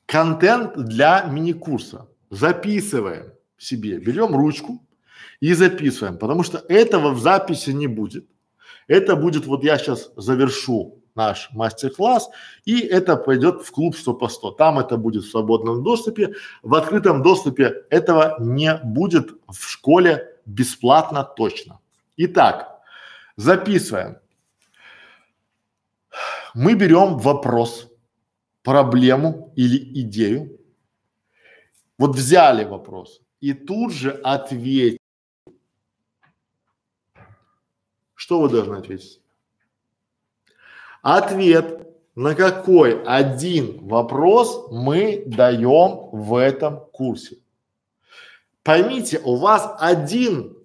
[0.06, 2.08] контент для мини-курса.
[2.30, 4.82] Записываем себе, берем ручку
[5.40, 8.26] и записываем, потому что этого в записи не будет.
[8.92, 12.28] Это будет, вот я сейчас завершу наш мастер-класс,
[12.66, 14.50] и это пойдет в клуб 100 по 100.
[14.50, 16.34] Там это будет в свободном доступе.
[16.62, 21.80] В открытом доступе этого не будет в школе бесплатно точно.
[22.18, 22.82] Итак,
[23.36, 24.18] записываем.
[26.52, 27.88] Мы берем вопрос,
[28.62, 30.60] проблему или идею.
[31.96, 35.01] Вот взяли вопрос и тут же ответили.
[38.22, 39.20] Что вы должны ответить?
[41.02, 47.38] Ответ на какой один вопрос мы даем в этом курсе.
[48.62, 50.56] Поймите, у вас один,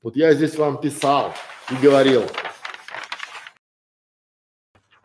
[0.00, 1.34] вот я здесь вам писал
[1.70, 2.22] и говорил,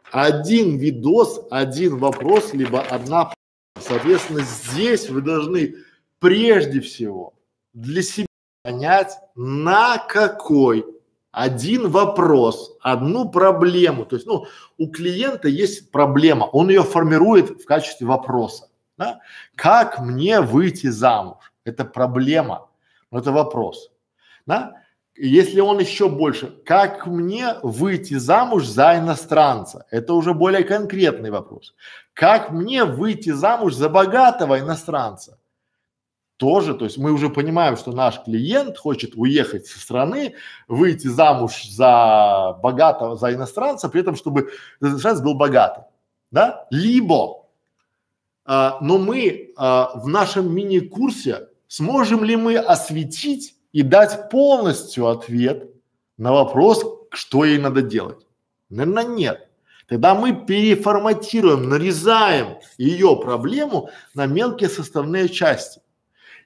[0.09, 3.33] один видос, один вопрос, либо одна,
[3.77, 5.75] соответственно, здесь вы должны
[6.19, 7.33] прежде всего
[7.73, 8.27] для себя
[8.63, 10.85] понять, на какой
[11.31, 14.05] один вопрос, одну проблему.
[14.05, 14.45] То есть, ну,
[14.77, 18.69] у клиента есть проблема, он ее формирует в качестве вопроса.
[18.97, 19.19] Да?
[19.55, 21.53] Как мне выйти замуж?
[21.63, 22.67] Это проблема,
[23.11, 23.91] это вопрос.
[24.45, 24.73] Да?
[25.15, 29.85] Если он еще больше, как мне выйти замуж за иностранца?
[29.91, 31.75] Это уже более конкретный вопрос.
[32.13, 35.38] Как мне выйти замуж за богатого иностранца?
[36.39, 40.35] Тоже, то есть мы уже понимаем, что наш клиент хочет уехать со страны,
[40.69, 44.49] выйти замуж за богатого, за иностранца, при этом, чтобы
[44.79, 45.83] иностранец был богатый,
[46.31, 46.65] да?
[46.71, 47.45] Либо,
[48.45, 55.69] а, но мы а, в нашем мини-курсе сможем ли мы осветить и дать полностью ответ
[56.17, 58.25] на вопрос, что ей надо делать?
[58.69, 59.49] Наверное, нет.
[59.89, 65.81] Тогда мы переформатируем, нарезаем ее проблему на мелкие составные части.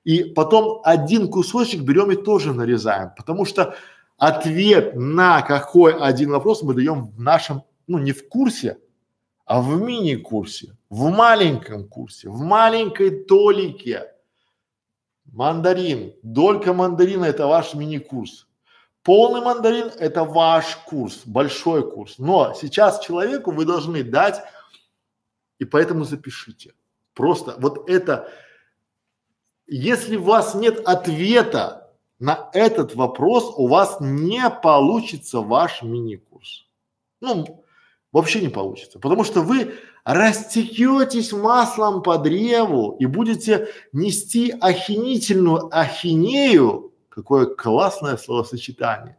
[0.03, 3.75] И потом один кусочек берем и тоже нарезаем, потому что
[4.17, 8.79] ответ на какой один вопрос мы даем в нашем, ну не в курсе,
[9.45, 14.09] а в мини-курсе, в маленьком курсе, в маленькой толике.
[15.31, 18.47] Мандарин, долька мандарина– это ваш мини-курс.
[19.03, 22.15] Полный мандарин– это ваш курс, большой курс.
[22.19, 24.41] Но сейчас человеку вы должны дать,
[25.59, 26.73] и поэтому запишите.
[27.13, 28.29] Просто вот это
[29.67, 36.65] если у вас нет ответа на этот вопрос, у вас не получится ваш мини-курс.
[37.21, 37.63] Ну,
[38.11, 39.73] вообще не получится, потому что вы
[40.03, 49.17] растекетесь маслом по древу и будете нести ахинительную ахинею, какое классное словосочетание,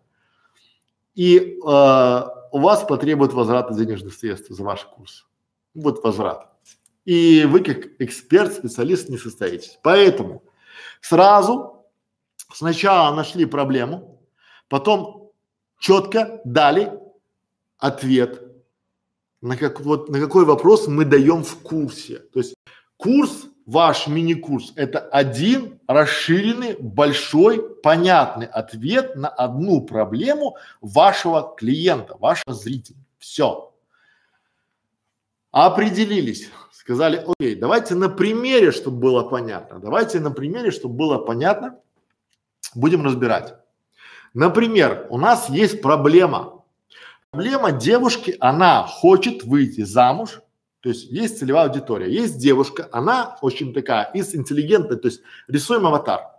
[1.15, 5.27] и э, у вас потребует возврата денежных средств за ваш курс.
[5.75, 6.54] Вот возврат
[7.05, 9.79] и вы как эксперт, специалист не состоитесь.
[9.83, 10.43] Поэтому
[11.01, 11.85] сразу
[12.53, 14.21] сначала нашли проблему,
[14.69, 15.33] потом
[15.79, 16.93] четко дали
[17.79, 18.43] ответ
[19.41, 22.19] на как вот на какой вопрос мы даем в курсе.
[22.19, 22.55] То есть
[22.97, 32.55] Курс, ваш мини-курс, это один расширенный, большой, понятный ответ на одну проблему вашего клиента, вашего
[32.55, 32.97] зрителя.
[33.19, 33.75] Все.
[35.51, 36.49] Определились.
[36.85, 39.79] Сказали, окей, давайте на примере, чтобы было понятно.
[39.79, 41.79] Давайте на примере, чтобы было понятно,
[42.75, 43.55] будем разбирать.
[44.35, 46.63] Например, у нас есть проблема.
[47.31, 50.43] Проблема девушки, она хочет выйти замуж,
[50.81, 55.87] то есть есть целевая аудитория, есть девушка, она очень такая, из интеллигентной, то есть рисуем
[55.87, 56.33] аватар.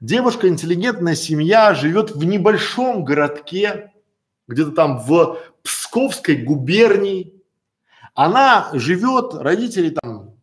[0.00, 3.92] Девушка, интеллигентная семья, живет в небольшом городке,
[4.48, 7.33] где-то там в Псковской губернии.
[8.14, 10.34] Она живет, родители там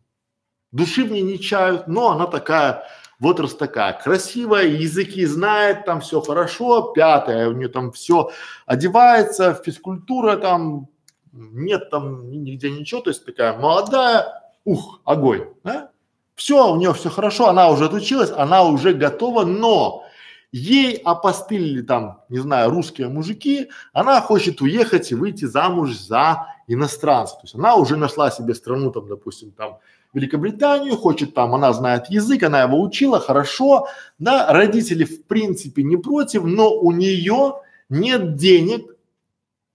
[0.72, 2.84] души в ней не чают, но она такая
[3.18, 8.30] возраст такая, красивая, языки знает, там все хорошо, пятая, у нее там все
[8.66, 10.88] одевается, физкультура там,
[11.32, 15.90] нет там нигде ничего, то есть такая молодая, ух, огонь, да?
[16.34, 20.04] Все, у нее все хорошо, она уже отучилась, она уже готова, но
[20.52, 27.34] ей опостылили там, не знаю, русские мужики, она хочет уехать и выйти замуж за иностранца,
[27.36, 29.78] то есть она уже нашла себе страну там, допустим, там
[30.12, 33.88] Великобританию, хочет там, она знает язык, она его учила, хорошо,
[34.18, 37.54] да, родители в принципе не против, но у нее
[37.88, 38.94] нет денег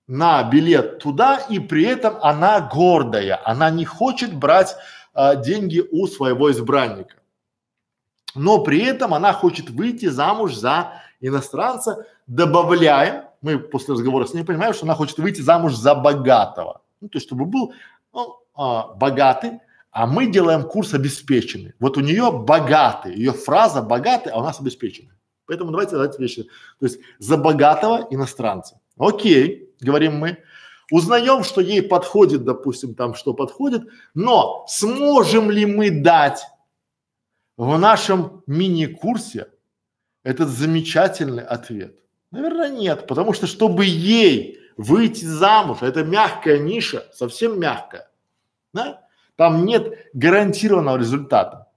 [0.08, 4.76] на билет туда, и при этом она гордая, она не хочет брать
[5.13, 7.16] а, деньги у своего избранника.
[8.38, 14.43] Но при этом она хочет выйти замуж за иностранца, добавляя, мы после разговора с ней
[14.43, 16.82] понимаем, что она хочет выйти замуж за богатого.
[17.02, 17.73] Ну, то есть, чтобы был
[18.13, 19.60] ну, а, богатый,
[19.91, 21.73] а мы делаем курс обеспеченный.
[21.80, 25.12] Вот у нее богатый, ее фраза богатый, а у нас обеспеченный.
[25.45, 26.43] Поэтому давайте давайте вещи.
[26.80, 28.80] То есть за богатого иностранца.
[28.97, 30.38] Окей, говорим мы.
[30.91, 36.45] Узнаем, что ей подходит, допустим, там что подходит, но сможем ли мы дать
[37.58, 39.48] в нашем мини-курсе
[40.24, 42.00] этот замечательный ответ?
[42.32, 48.10] Наверное, нет, потому что чтобы ей выйти замуж, это мягкая ниша, совсем мягкая,
[48.74, 49.02] да?
[49.36, 51.67] Там нет гарантированного результата.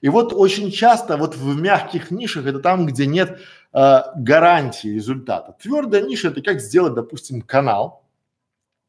[0.00, 3.40] И вот очень часто вот в мягких нишах это там, где нет
[3.72, 5.54] э, гарантии результата.
[5.60, 8.03] Твердая ниша это как сделать, допустим, канал.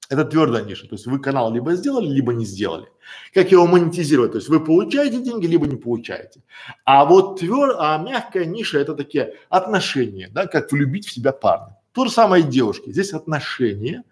[0.07, 2.85] Это твердая ниша, то есть вы канал либо сделали, либо не сделали.
[3.33, 4.33] Как его монетизировать?
[4.33, 6.43] То есть вы получаете деньги, либо не получаете.
[6.85, 11.77] А вот твер, а мягкая ниша это такие отношения, да, как влюбить в себя парня.
[11.91, 12.91] То же самое и девушки.
[12.91, 14.03] Здесь отношения,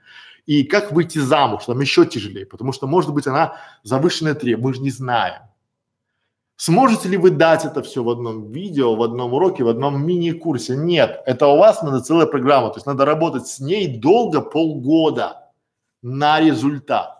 [0.48, 4.74] и как выйти замуж, там еще тяжелее, потому что может быть она завышенная требования, мы
[4.74, 5.44] же не знаем.
[6.56, 10.76] Сможете ли вы дать это все в одном видео, в одном уроке, в одном мини-курсе?
[10.76, 15.43] Нет, это у вас надо целая программа, то есть надо работать с ней долго, полгода
[16.04, 17.18] на результат.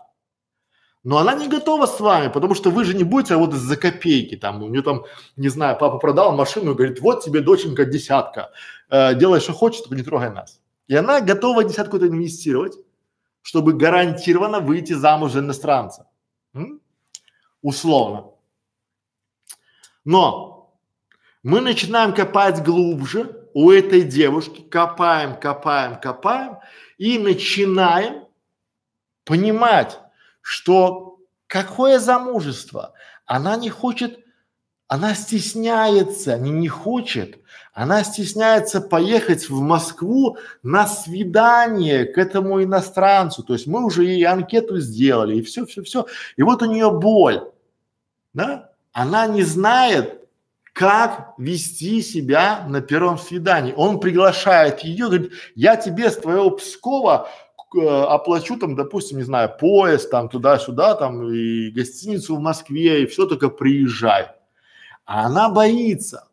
[1.02, 4.36] Но она не готова с вами, потому что вы же не будете работать за копейки,
[4.36, 5.04] там, у нее там,
[5.36, 8.52] не знаю, папа продал машину и говорит, вот тебе, доченька, десятка,
[8.88, 10.60] э, делай, что хочешь, только не трогай нас.
[10.86, 12.78] И она готова десятку это инвестировать,
[13.42, 16.08] чтобы гарантированно выйти замуж за иностранца.
[16.54, 16.80] М?
[17.60, 18.30] Условно.
[20.04, 20.74] Но
[21.42, 26.58] мы начинаем копать глубже у этой девушки, копаем, копаем, копаем
[26.96, 28.24] и начинаем
[29.24, 29.98] понимать,
[30.40, 32.92] что какое замужество?
[33.26, 34.20] Она не хочет,
[34.88, 37.38] она стесняется, не, не хочет
[37.74, 43.42] она стесняется поехать в Москву на свидание к этому иностранцу.
[43.42, 46.06] То есть мы уже ей анкету сделали и все, все, все.
[46.36, 47.42] И вот у нее боль,
[48.32, 48.70] да?
[48.92, 50.20] Она не знает,
[50.72, 53.74] как вести себя на первом свидании.
[53.76, 57.28] Он приглашает ее, говорит, я тебе с твоего Пскова
[57.76, 63.26] оплачу там, допустим, не знаю, поезд там туда-сюда, там и гостиницу в Москве, и все,
[63.26, 64.28] только приезжай.
[65.04, 66.28] А она боится.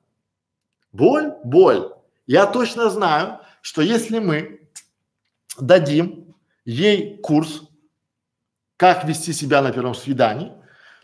[0.92, 1.34] Боль?
[1.44, 1.92] Боль.
[2.28, 4.62] Я точно знаю, что если мы
[5.60, 7.64] дадим ей курс,
[8.78, 10.52] как вести себя на первом свидании,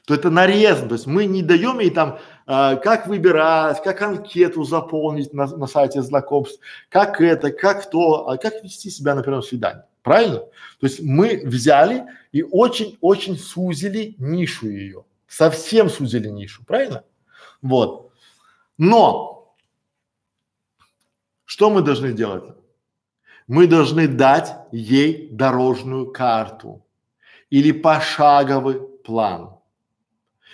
[0.08, 0.90] то это нарезано.
[0.90, 5.68] То есть мы не даем ей там, э, как выбирать, как анкету заполнить на, на
[5.68, 9.84] сайте знакомств, как это, как то, а как вести себя на первом свидании.
[10.08, 10.38] Правильно?
[10.38, 15.04] То есть мы взяли и очень-очень сузили нишу ее.
[15.28, 16.64] Совсем сузили нишу.
[16.66, 17.04] Правильно?
[17.62, 18.14] Вот.
[18.78, 19.54] Но
[21.44, 22.56] что мы должны делать?
[23.48, 26.86] Мы должны дать ей дорожную карту
[27.50, 29.58] или пошаговый план.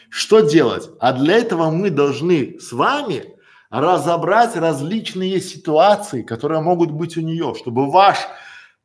[0.09, 0.89] Что делать?
[0.99, 3.35] А для этого мы должны с вами
[3.69, 8.17] разобрать различные ситуации, которые могут быть у нее, чтобы ваш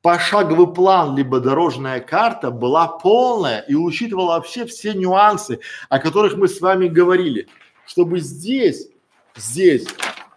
[0.03, 6.49] пошаговый план либо дорожная карта была полная и учитывала вообще все нюансы, о которых мы
[6.49, 7.49] с вами говорили,
[7.87, 8.89] чтобы здесь,
[9.37, 9.87] здесь,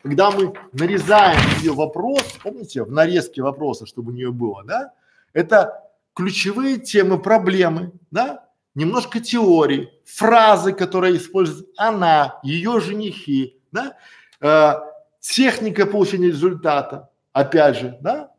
[0.01, 4.93] когда мы нарезаем ее вопрос, помните, в нарезке вопроса, чтобы у нее было, да,
[5.33, 5.83] это
[6.15, 13.95] ключевые темы проблемы, да, немножко теории, фразы, которые использует она, ее женихи, да,
[14.39, 14.73] э,
[15.19, 18.31] техника получения результата, опять же, да,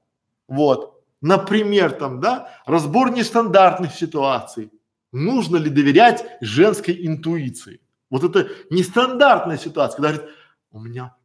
[0.48, 4.70] вот, например, там, да, разбор нестандартных ситуаций,
[5.12, 10.30] нужно ли доверять женской интуиции, вот это нестандартная ситуация, когда говорит,
[10.70, 11.16] у меня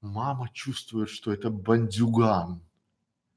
[0.00, 2.60] мама чувствует, что это бандюган,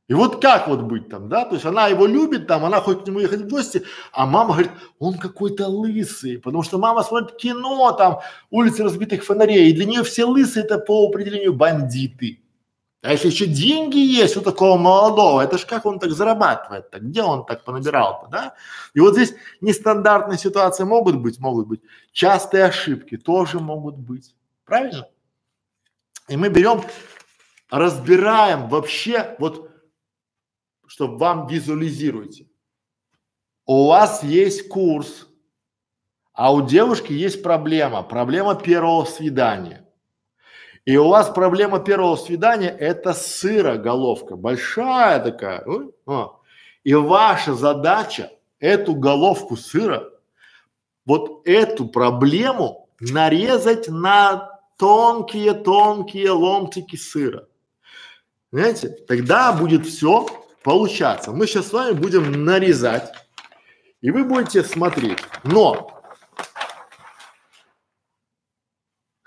[0.07, 3.03] и вот как вот быть там, да, то есть она его любит там, она хочет
[3.03, 7.37] к нему ехать в гости, а мама говорит, он какой-то лысый, потому что мама смотрит
[7.37, 8.19] кино, там,
[8.51, 12.44] улицы разбитых фонарей, и для нее все лысые это по определению бандиты.
[13.05, 17.21] А если еще деньги есть у такого молодого, это ж как он так зарабатывает-то, где
[17.21, 18.55] он так понабирал-то, да?
[18.95, 21.81] И вот здесь нестандартные ситуации могут быть, могут быть,
[22.11, 24.35] частые ошибки тоже могут быть,
[24.65, 25.07] правильно?
[26.27, 26.81] И мы берем,
[27.69, 29.69] разбираем вообще вот
[30.87, 32.47] чтобы вам визуализируете.
[33.67, 35.27] У вас есть курс,
[36.33, 39.84] а у девушки есть проблема, проблема первого свидания.
[40.85, 45.65] И у вас проблема первого свидания– это сыроголовка, большая такая.
[46.05, 46.33] А.
[46.83, 50.11] И ваша задача эту головку сыра,
[51.05, 57.47] вот эту проблему нарезать на тонкие-тонкие ломтики сыра.
[58.51, 60.27] Знаете, тогда будет все
[60.63, 61.31] получаться.
[61.31, 63.11] Мы сейчас с вами будем нарезать,
[64.01, 65.19] и вы будете смотреть.
[65.43, 65.94] Но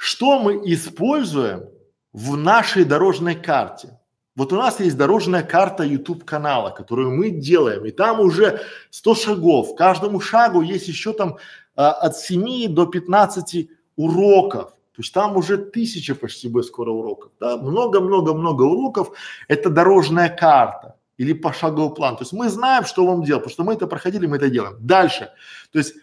[0.08, 1.68] что мы используем
[2.14, 4.00] в нашей дорожной карте?
[4.36, 9.14] Вот у нас есть дорожная карта YouTube канала, которую мы делаем, и там уже 100
[9.14, 9.76] шагов.
[9.76, 11.36] Каждому шагу есть еще там
[11.76, 14.70] а, от 7 до 15 уроков.
[14.70, 19.10] То есть там уже тысяча почти бы скоро уроков, да, много-много-много уроков.
[19.46, 22.16] Это дорожная карта или пошаговый план.
[22.16, 24.76] То есть мы знаем, что вам делать, потому что мы это проходили, мы это делаем.
[24.80, 25.30] Дальше.
[25.70, 25.96] То есть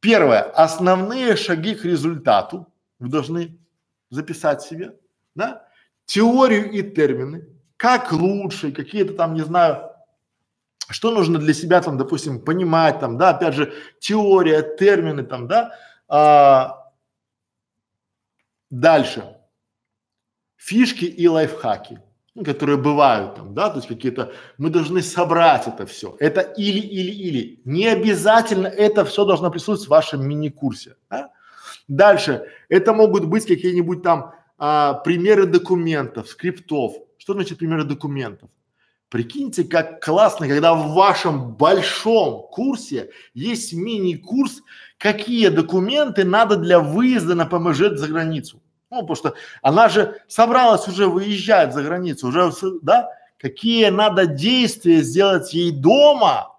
[0.00, 2.66] первое, основные шаги к результату
[3.02, 3.58] вы должны
[4.10, 4.94] записать себе,
[5.34, 5.66] да,
[6.06, 9.90] теорию и термины, как лучше, какие-то там, не знаю,
[10.88, 15.76] что нужно для себя там, допустим, понимать там, да, опять же, теория, термины там, да,
[16.06, 16.92] а,
[18.70, 19.36] дальше,
[20.56, 22.00] фишки и лайфхаки
[22.34, 26.16] ну, которые бывают там, да, то есть какие-то, мы должны собрать это все.
[26.18, 27.60] Это или, или, или.
[27.64, 30.96] Не обязательно это все должно присутствовать в вашем мини-курсе.
[31.10, 31.30] Да?
[31.92, 36.94] Дальше, это могут быть какие-нибудь там а, примеры документов, скриптов.
[37.18, 38.48] Что значит примеры документов?
[39.10, 44.62] Прикиньте, как классно, когда в вашем большом курсе есть мини-курс,
[44.96, 48.62] какие документы надо для выезда на ПМЖ за границу.
[48.88, 55.02] Ну, потому что она же собралась уже выезжать за границу, уже, да, какие надо действия
[55.02, 56.51] сделать ей дома,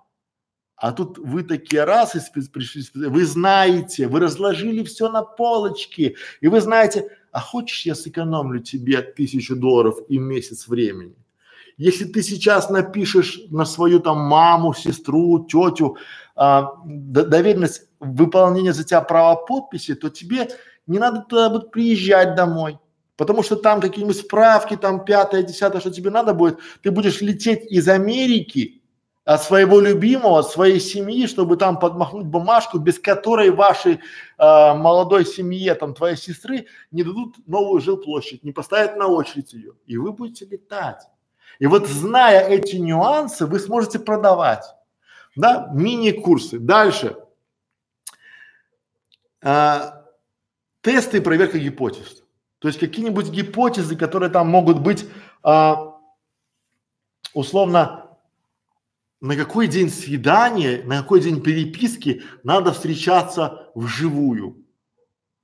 [0.84, 2.20] а тут вы такие раз и
[2.52, 8.60] пришли, вы знаете, вы разложили все на полочке, и вы знаете, а хочешь я сэкономлю
[8.60, 11.16] тебе тысячу долларов и месяц времени?
[11.78, 15.96] Если ты сейчас напишешь на свою там маму, сестру, тетю
[16.36, 20.50] а, доверенность выполнения за тебя права подписи, то тебе
[20.86, 22.78] не надо туда будет приезжать домой,
[23.16, 27.72] потому что там какие-нибудь справки, там пятое, десятое, что тебе надо будет, ты будешь лететь
[27.72, 28.83] из Америки
[29.26, 34.00] от своего любимого, от своей семьи, чтобы там подмахнуть бумажку, без которой вашей э,
[34.38, 39.98] молодой семье, там твоей сестры, не дадут новую жилплощадь, не поставят на очередь ее, и
[39.98, 41.08] вы будете летать.
[41.60, 44.66] И вот зная эти нюансы, вы сможете продавать,
[45.36, 46.60] да, мини-курсы.
[46.60, 47.16] Дальше.
[49.42, 50.04] А,
[50.82, 52.24] тесты и проверка гипотез.
[52.60, 55.06] То есть какие-нибудь гипотезы, которые там могут быть
[55.44, 55.98] а,
[57.34, 58.03] условно
[59.24, 64.58] на какой день свидания, на какой день переписки надо встречаться вживую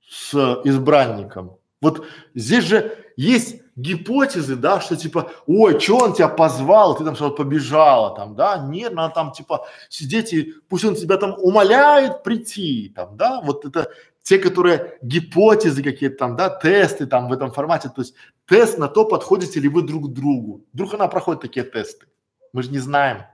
[0.06, 1.56] с избранником.
[1.80, 7.14] Вот здесь же есть гипотезы, да, что типа, ой, что он тебя позвал, ты там
[7.14, 12.22] что-то побежала, там, да, нет, надо там типа сидеть и пусть он тебя там умоляет
[12.22, 13.90] прийти, там, да, вот это
[14.22, 18.14] те, которые гипотезы какие-то там, да, тесты там в этом формате, то есть
[18.44, 20.66] тест на то, подходите ли вы друг к другу.
[20.74, 22.04] Вдруг она проходит такие тесты,
[22.52, 23.24] мы же не знаем,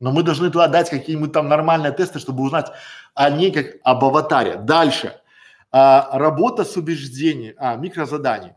[0.00, 2.70] но мы должны туда дать какие-нибудь там нормальные тесты, чтобы узнать
[3.14, 4.56] о ней как об аватаре.
[4.56, 5.20] Дальше.
[5.72, 8.56] А, работа с убеждением, а, микрозадание.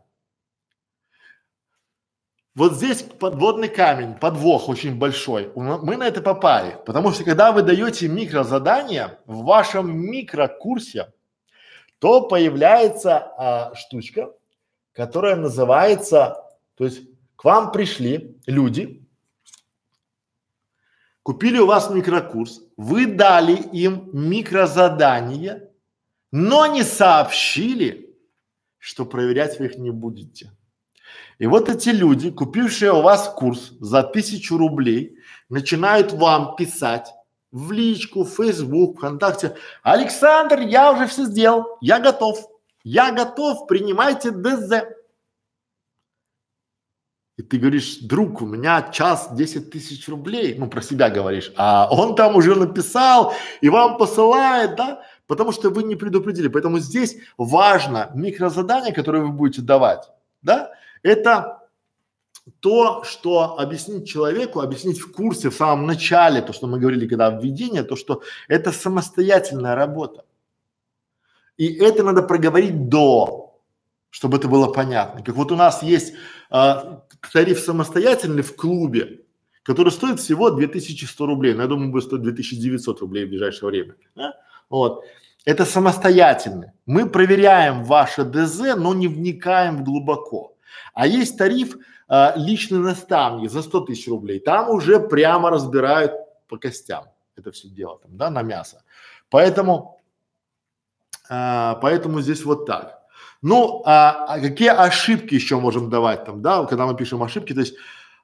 [2.56, 5.52] Вот здесь подводный камень, подвох очень большой.
[5.56, 11.14] Мы на это попали, потому что когда вы даете микрозадание в вашем микрокурсе,
[12.00, 14.34] то появляется а, штучка,
[14.94, 16.44] которая называется,
[16.76, 17.02] то есть
[17.36, 19.08] к вам пришли люди,
[21.30, 25.70] купили у вас микрокурс, вы дали им микрозадание,
[26.32, 28.18] но не сообщили,
[28.80, 30.52] что проверять вы их не будете.
[31.38, 35.20] И вот эти люди, купившие у вас курс за тысячу рублей,
[35.50, 37.14] начинают вам писать
[37.52, 39.56] в личку, в Facebook, ВКонтакте.
[39.84, 42.40] Александр, я уже все сделал, я готов.
[42.84, 44.82] Я готов, принимайте ДЗ.
[47.40, 51.88] И ты говоришь, друг, у меня час 10 тысяч рублей, ну про себя говоришь, а
[51.90, 56.50] он там уже написал и вам посылает, да, потому что вы не предупредили.
[56.50, 60.12] Поэтому здесь важно микрозадание, которое вы будете давать,
[60.42, 60.72] да,
[61.02, 61.62] это
[62.60, 67.30] то, что объяснить человеку, объяснить в курсе в самом начале, то, что мы говорили, когда
[67.30, 70.26] введение, то, что это самостоятельная работа.
[71.56, 73.49] И это надо проговорить до,
[74.10, 75.24] чтобы это было понятно.
[75.24, 76.14] Как вот у нас есть
[76.50, 77.04] а,
[77.34, 79.22] тариф самостоятельный в клубе,
[79.64, 83.96] который стоит всего 2100 рублей, но я думаю, будет стоить 2900 рублей в ближайшее время.
[84.16, 84.34] Да?
[84.70, 85.04] Вот.
[85.46, 86.74] Это самостоятельно.
[86.86, 90.56] Мы проверяем ваше ДЗ, но не вникаем глубоко.
[90.94, 94.40] А есть тариф а, личный наставник за 100 тысяч рублей.
[94.40, 96.14] Там уже прямо разбирают
[96.48, 97.06] по костям
[97.40, 98.84] это все дело, там, да, на мясо.
[99.30, 100.02] Поэтому,
[101.30, 102.99] а, поэтому здесь вот так.
[103.42, 107.62] Ну, а, а какие ошибки еще можем давать там, да, когда мы пишем ошибки, то
[107.62, 107.76] есть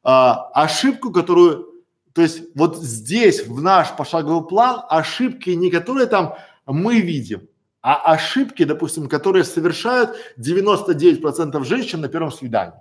[0.04, 6.36] а, ошибку, которую, то есть вот здесь в наш пошаговый план ошибки не которые там
[6.66, 7.48] мы видим,
[7.82, 12.80] а ошибки, допустим, которые совершают 99% женщин на первом свидании.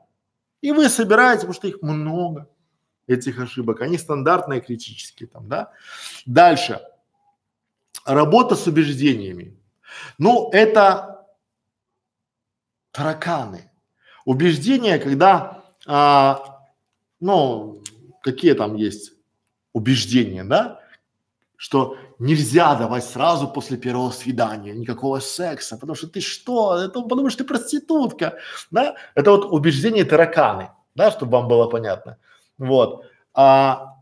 [0.61, 2.49] И вы собираете, потому что их много,
[3.07, 5.71] этих ошибок, они стандартные, критические там, да.
[6.25, 6.81] Дальше.
[8.07, 9.57] Работа с убеждениями.
[10.19, 11.14] Ну, это
[12.95, 13.71] тараканы.
[14.25, 16.61] Убеждения, когда, а,
[17.21, 17.83] ну,
[18.23, 19.13] какие там есть
[19.75, 20.81] убеждения, да,
[21.57, 27.29] что нельзя давать сразу после первого свидания никакого секса, потому что ты что, это потому
[27.31, 28.39] что ты проститутка,
[28.71, 28.95] да?
[29.15, 32.19] Это вот убеждение тараканы, да, чтобы вам было понятно.
[32.59, 33.05] Вот.
[33.35, 33.94] А,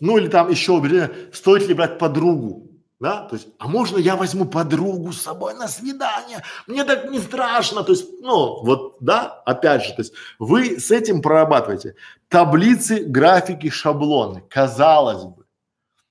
[0.00, 2.70] ну или там еще стоит ли брать подругу,
[3.00, 6.42] да, то есть, а можно я возьму подругу с собой на свидание?
[6.66, 10.90] Мне так не страшно, то есть, ну, вот, да, опять же, то есть, вы с
[10.90, 11.96] этим прорабатываете
[12.28, 15.44] таблицы, графики, шаблоны, казалось бы.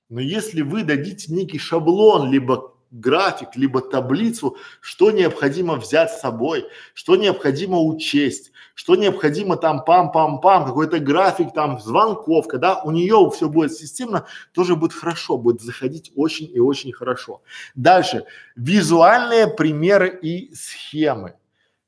[0.08, 6.66] Но если вы дадите некий шаблон, либо график, либо таблицу, что необходимо взять с собой,
[6.92, 13.48] что необходимо учесть, что необходимо там пам-пам-пам, какой-то график там звонков, когда у нее все
[13.48, 17.42] будет системно, тоже будет хорошо, будет заходить очень и очень хорошо.
[17.74, 21.34] Дальше, визуальные примеры и схемы.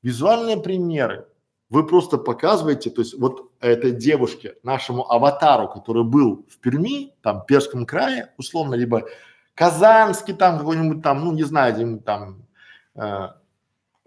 [0.01, 1.27] Визуальные примеры.
[1.69, 7.43] Вы просто показываете, то есть вот этой девушке, нашему аватару, который был в Перми, там,
[7.45, 9.03] Перском крае, условно, либо
[9.53, 12.45] Казанский там какой-нибудь там, ну не знаю, где-нибудь там
[12.95, 13.29] э,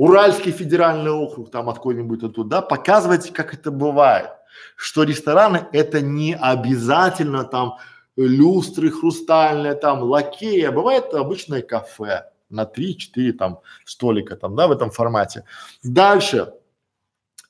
[0.00, 4.30] Уральский федеральный округ там откуда-нибудь оттуда, да, показывайте, как это бывает,
[4.74, 7.76] что рестораны это не обязательно там
[8.16, 14.72] люстры хрустальные, там лакеи, а бывает обычное кафе на 3-4 там столика там, да, в
[14.72, 15.44] этом формате.
[15.82, 16.54] Дальше,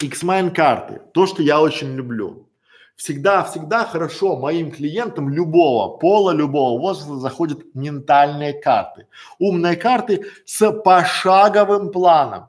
[0.00, 2.49] X-Mine карты, то, что я очень люблю
[3.00, 9.06] всегда, всегда хорошо моим клиентам любого пола, любого возраста заходят ментальные карты.
[9.38, 12.48] Умные карты с пошаговым планом.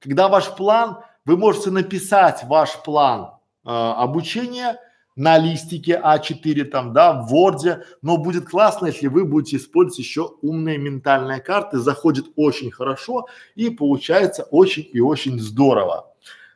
[0.00, 4.80] Когда ваш план, вы можете написать ваш план э, обучения
[5.14, 10.32] на листике А4 там, да, в Word, но будет классно, если вы будете использовать еще
[10.42, 16.12] умные ментальные карты, заходит очень хорошо и получается очень и очень здорово.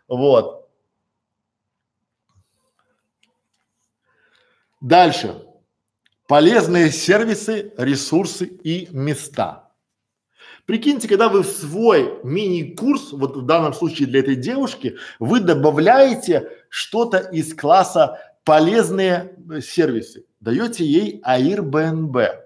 [0.08, 0.61] Вот.
[4.82, 5.40] Дальше.
[6.26, 9.70] Полезные сервисы, ресурсы и места.
[10.66, 16.50] Прикиньте, когда вы в свой мини-курс, вот в данном случае для этой девушки, вы добавляете
[16.68, 22.40] что-то из класса полезные сервисы, даете ей Airbnb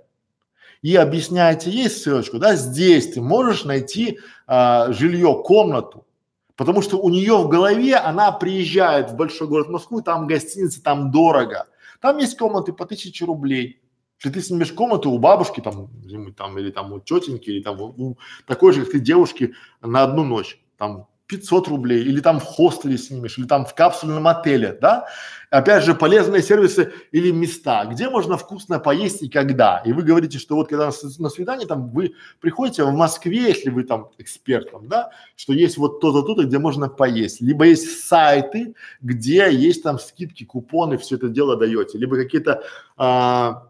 [0.83, 6.07] и объясняете ей ссылочку, да, здесь ты можешь найти а, жилье, комнату,
[6.55, 11.11] потому что у нее в голове она приезжает в большой город Москву, там гостиница, там
[11.11, 11.67] дорого,
[12.01, 13.81] там есть комнаты по тысяче рублей,
[14.19, 15.91] Если ты снимешь комнату у бабушки там,
[16.37, 20.05] там или там у тетеньки, или там у, у такой же, как ты, девушки на
[20.05, 24.79] одну ночь, там 500 рублей, или там в хостеле снимешь, или там в капсульном отеле,
[24.81, 25.07] да?
[25.51, 29.83] Опять же, полезные сервисы или места, где можно вкусно поесть и когда.
[29.85, 33.85] И вы говорите, что вот когда на, свидание там вы приходите в Москве, если вы
[33.85, 37.41] там экспертом, да, что есть вот то-то, то-то, где можно поесть.
[37.41, 41.99] Либо есть сайты, где есть там скидки, купоны, все это дело даете.
[41.99, 42.63] Либо какие-то
[42.97, 43.69] а,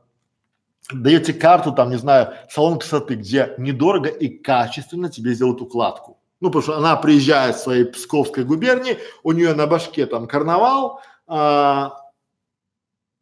[0.93, 6.19] даете карту, там, не знаю, салон красоты, где недорого и качественно тебе сделают укладку.
[6.47, 11.01] Ну, потому что она приезжает в своей Псковской губернии, у нее на башке там карнавал,
[11.27, 11.97] а,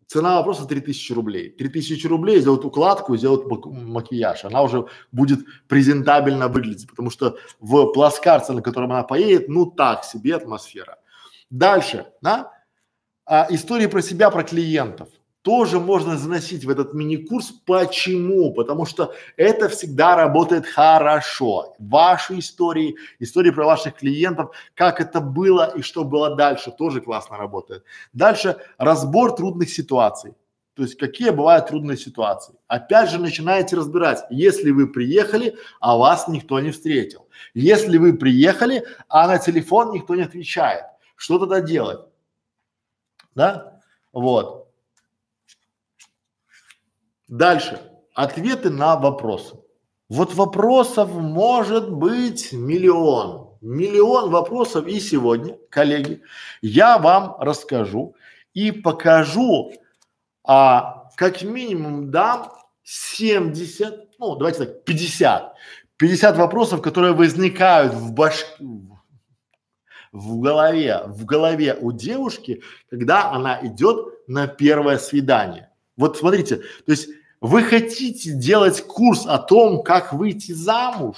[0.06, 1.48] цена вопроса 3000 рублей.
[1.48, 4.44] 3000 рублей сделать укладку, сделать макияж.
[4.44, 10.04] Она уже будет презентабельно выглядеть, потому что в плацкарте, на котором она поедет, ну так
[10.04, 10.98] себе атмосфера.
[11.48, 12.52] Дальше, да,
[13.24, 15.08] а, истории про себя, про клиентов
[15.44, 17.52] тоже можно заносить в этот мини-курс.
[17.66, 18.54] Почему?
[18.54, 21.74] Потому что это всегда работает хорошо.
[21.78, 27.36] Ваши истории, истории про ваших клиентов, как это было и что было дальше, тоже классно
[27.36, 27.84] работает.
[28.14, 30.32] Дальше разбор трудных ситуаций.
[30.76, 32.54] То есть какие бывают трудные ситуации.
[32.66, 37.28] Опять же начинаете разбирать, если вы приехали, а вас никто не встретил.
[37.52, 40.84] Если вы приехали, а на телефон никто не отвечает.
[41.16, 42.00] Что тогда делать?
[43.34, 43.78] Да?
[44.10, 44.63] Вот.
[47.28, 47.80] Дальше.
[48.14, 49.56] Ответы на вопросы.
[50.08, 53.56] Вот вопросов может быть миллион.
[53.60, 56.20] Миллион вопросов и сегодня, коллеги,
[56.60, 58.14] я вам расскажу
[58.52, 59.72] и покажу,
[60.46, 62.52] а, как минимум дам
[62.82, 65.54] 70, ну давайте так, 50.
[65.96, 68.64] 50 вопросов, которые возникают в башке,
[70.12, 75.70] в голове, в голове у девушки, когда она идет на первое свидание.
[75.96, 77.08] Вот смотрите, то есть
[77.40, 81.16] вы хотите делать курс о том, как выйти замуж,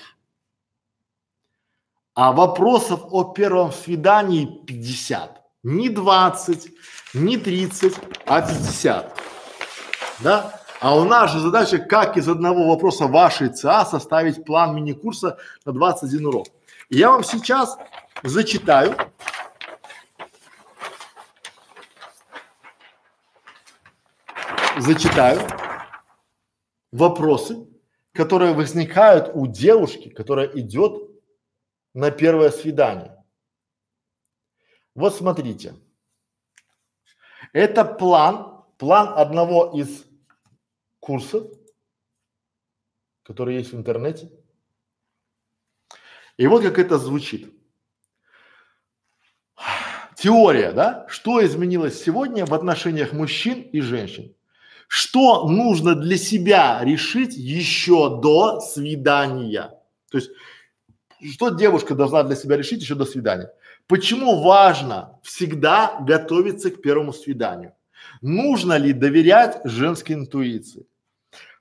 [2.14, 5.42] а вопросов о первом свидании 50.
[5.62, 6.68] Не 20,
[7.14, 7.94] не 30,
[8.26, 9.22] а 50.
[10.20, 10.60] Да?
[10.80, 15.72] А у нас же задача, как из одного вопроса вашей ЦА составить план мини-курса на
[15.72, 16.46] 21 урок.
[16.90, 17.76] Я вам сейчас
[18.22, 18.94] зачитаю
[24.76, 25.40] зачитаю
[26.92, 27.66] вопросы,
[28.12, 31.10] которые возникают у девушки, которая идет
[31.94, 33.24] на первое свидание.
[34.94, 35.74] Вот смотрите.
[37.52, 40.04] Это план, план одного из
[41.00, 41.46] курсов,
[43.22, 44.30] который есть в интернете.
[46.36, 47.52] И вот как это звучит.
[50.16, 51.06] Теория, да?
[51.08, 54.35] Что изменилось сегодня в отношениях мужчин и женщин?
[54.88, 59.70] Что нужно для себя решить еще до свидания?
[60.10, 60.30] То есть,
[61.32, 63.50] что девушка должна для себя решить еще до свидания?
[63.88, 67.72] Почему важно всегда готовиться к первому свиданию?
[68.22, 70.86] Нужно ли доверять женской интуиции?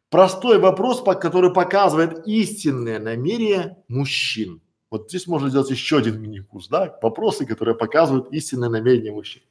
[0.10, 4.62] Простой вопрос, который показывает истинное намерение мужчин.
[4.92, 6.98] Вот здесь можно сделать еще один мини-курс, да?
[7.02, 9.42] Вопросы, которые показывают истинное намерение мужчин.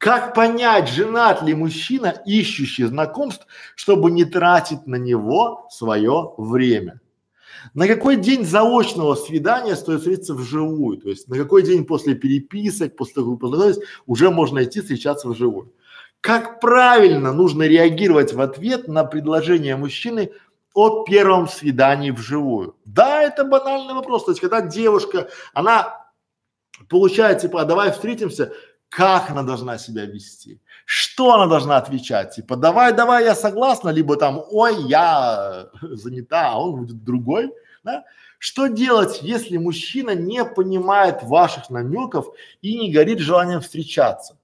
[0.00, 3.46] Как понять, женат ли мужчина, ищущий знакомств,
[3.76, 7.02] чтобы не тратить на него свое время?
[7.74, 10.96] На какой день заочного свидания стоит встретиться вживую?
[10.96, 13.74] То есть на какой день после переписок, после того, как вы
[14.06, 15.74] уже можно идти встречаться вживую?
[16.22, 20.30] Как правильно нужно реагировать в ответ на предложение мужчины
[20.72, 22.74] о первом свидании вживую?
[22.86, 24.24] Да, это банальный вопрос.
[24.24, 26.06] То есть когда девушка, она
[26.88, 28.54] получает типа, а давай встретимся,
[28.90, 34.16] как она должна себя вести, что она должна отвечать, типа давай, давай, я согласна, либо
[34.16, 37.52] там, ой, я занята, а он будет другой,
[37.84, 38.04] да?
[38.38, 42.26] Что делать, если мужчина не понимает ваших намеков
[42.62, 44.38] и не горит желанием встречаться?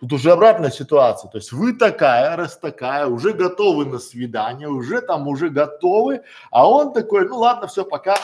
[0.00, 5.00] Тут уже обратная ситуация, то есть вы такая, раз такая, уже готовы на свидание, уже
[5.00, 8.16] там уже готовы, а он такой, ну ладно, все, пока,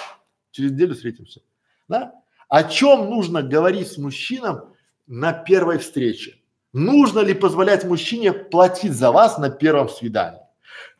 [0.50, 1.40] через неделю встретимся,
[1.86, 2.14] да?
[2.48, 4.74] О чем нужно говорить с мужчином,
[5.08, 6.36] на первой встрече.
[6.72, 10.42] Нужно ли позволять мужчине платить за вас на первом свидании?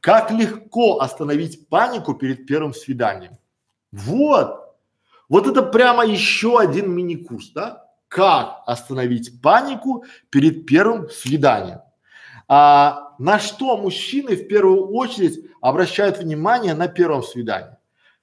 [0.01, 3.39] Как легко остановить панику перед первым свиданием?
[3.93, 4.77] Вот.
[5.29, 7.85] Вот это прямо еще один мини-курс, да?
[8.09, 11.81] Как остановить панику перед первым свиданием?
[12.49, 17.78] А, на что мужчины в первую очередь обращают внимание на первом свидании?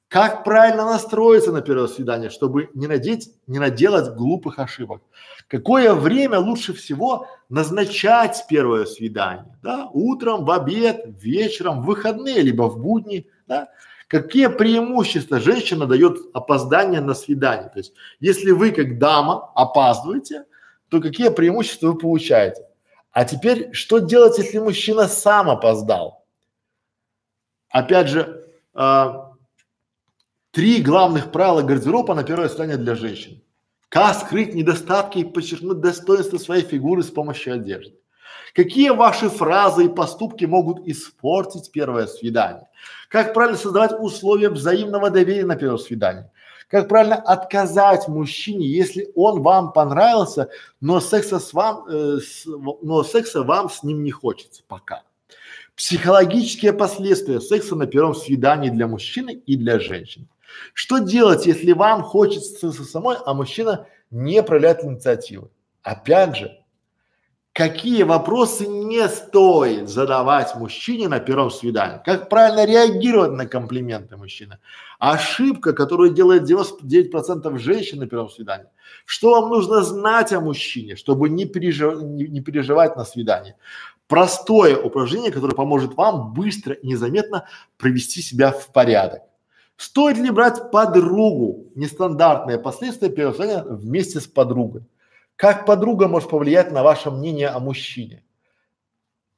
[0.08, 5.02] Как правильно настроиться на первое свидание, чтобы не надеть, не наделать глупых ошибок?
[5.48, 9.58] Какое время лучше всего назначать первое свидание?
[9.64, 9.90] Да?
[9.94, 13.70] Утром, в обед, вечером, в выходные, либо в будни, да?
[14.08, 17.70] Какие преимущества женщина дает опоздание на свидание?
[17.70, 20.46] То есть, если вы как дама опаздываете,
[20.90, 22.68] то какие преимущества вы получаете?
[23.12, 26.24] А теперь, что делать, если мужчина сам опоздал?
[27.70, 29.06] Опять же, э,
[30.56, 33.42] три главных правила гардероба на первое свидание для женщин.
[33.90, 37.98] Как скрыть недостатки и подчеркнуть достоинство своей фигуры с помощью одежды.
[38.54, 42.70] Какие ваши фразы и поступки могут испортить первое свидание?
[43.10, 46.32] Как правильно создавать условия взаимного доверия на первом свидании?
[46.70, 50.48] Как правильно отказать мужчине, если он вам понравился,
[50.80, 55.04] но секса с вам, э, с, но секса вам с ним не хочется пока.
[55.76, 60.28] Психологические последствия секса на первом свидании для мужчины и для женщины.
[60.74, 65.50] Что делать, если вам хочется самой, а мужчина не проявляет инициативы?
[65.84, 66.66] Опять же,
[67.56, 74.60] какие вопросы не стоит задавать мужчине на первом свидании, как правильно реагировать на комплименты мужчины.
[75.00, 78.68] Ошибка, которую делает 99% женщин на первом свидании.
[79.06, 82.02] Что вам нужно знать о мужчине, чтобы не, пережив...
[82.02, 83.56] не переживать на свидании.
[84.08, 87.48] Простое упражнение, которое поможет вам быстро и незаметно
[87.78, 89.22] привести себя в порядок.
[89.78, 91.72] Стоит ли брать подругу?
[91.76, 94.84] Нестандартные последствия первого свидания вместе с подругой.
[95.36, 98.24] Как подруга может повлиять на ваше мнение о мужчине?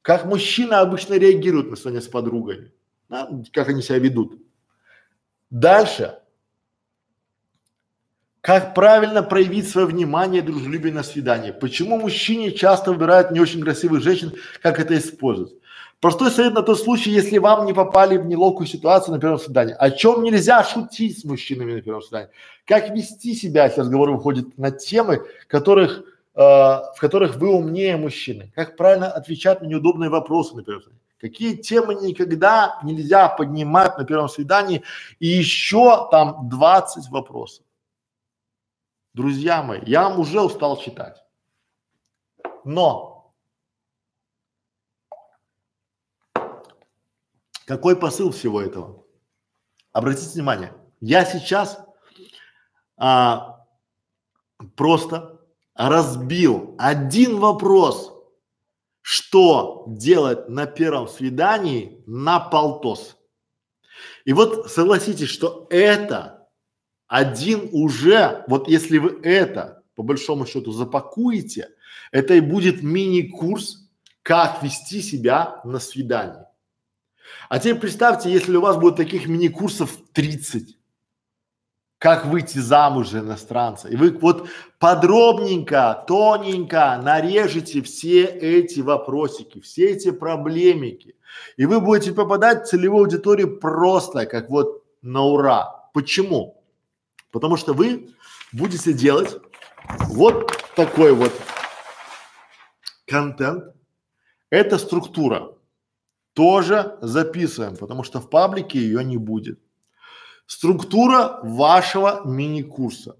[0.02, 2.72] Как мужчина обычно реагирует на свидание с подругой?
[3.08, 3.28] Да?
[3.52, 4.40] Как они себя ведут?
[5.50, 6.18] Дальше.
[8.40, 11.50] Как правильно проявить свое внимание и дружелюбие на свидании?
[11.50, 14.32] Почему мужчине часто выбирают не очень красивых женщин,
[14.62, 15.54] как это использовать?
[16.00, 19.74] Простой совет на тот случай, если вам не попали в неловкую ситуацию на первом свидании.
[19.76, 22.30] О чем нельзя шутить с мужчинами на первом свидании?
[22.64, 28.52] Как вести себя, если разговор выходит на темы, которых, э, в которых вы умнее мужчины?
[28.54, 31.02] Как правильно отвечать на неудобные вопросы на первом свидании?
[31.20, 34.84] Какие темы никогда нельзя поднимать на первом свидании?
[35.18, 37.64] И еще там 20 вопросов.
[39.14, 41.16] Друзья мои, я вам уже устал читать.
[42.64, 43.07] Но
[47.68, 49.04] Какой посыл всего этого?
[49.92, 51.78] Обратите внимание, я сейчас
[52.96, 53.66] а,
[54.74, 55.38] просто
[55.74, 58.14] разбил один вопрос,
[59.02, 63.18] что делать на первом свидании на полтос.
[64.24, 66.48] И вот согласитесь, что это
[67.06, 71.68] один уже, вот если вы это по большому счету запакуете,
[72.12, 73.90] это и будет мини-курс,
[74.22, 76.47] как вести себя на свидании.
[77.48, 80.78] А теперь представьте, если у вас будет таких мини-курсов 30,
[81.98, 83.88] как выйти замуж за иностранца.
[83.88, 84.48] И вы вот
[84.78, 91.16] подробненько, тоненько нарежете все эти вопросики, все эти проблемики.
[91.56, 95.90] И вы будете попадать в целевую аудиторию просто, как вот на ура.
[95.92, 96.62] Почему?
[97.32, 98.10] Потому что вы
[98.52, 99.36] будете делать
[100.08, 101.32] вот такой вот
[103.06, 103.74] контент.
[104.50, 105.57] Это структура
[106.38, 109.58] тоже записываем, потому что в паблике ее не будет.
[110.46, 113.16] Структура вашего мини-курса.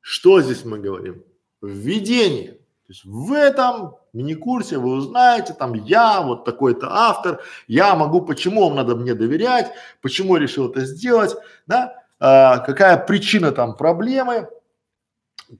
[0.00, 1.22] Что здесь мы говорим?
[1.62, 2.54] Введение.
[2.54, 8.64] То есть в этом мини-курсе вы узнаете, там я, вот такой-то автор, я могу, почему
[8.64, 9.70] вам надо мне доверять,
[10.02, 11.36] почему я решил это сделать,
[11.68, 14.48] да, а, какая причина там проблемы,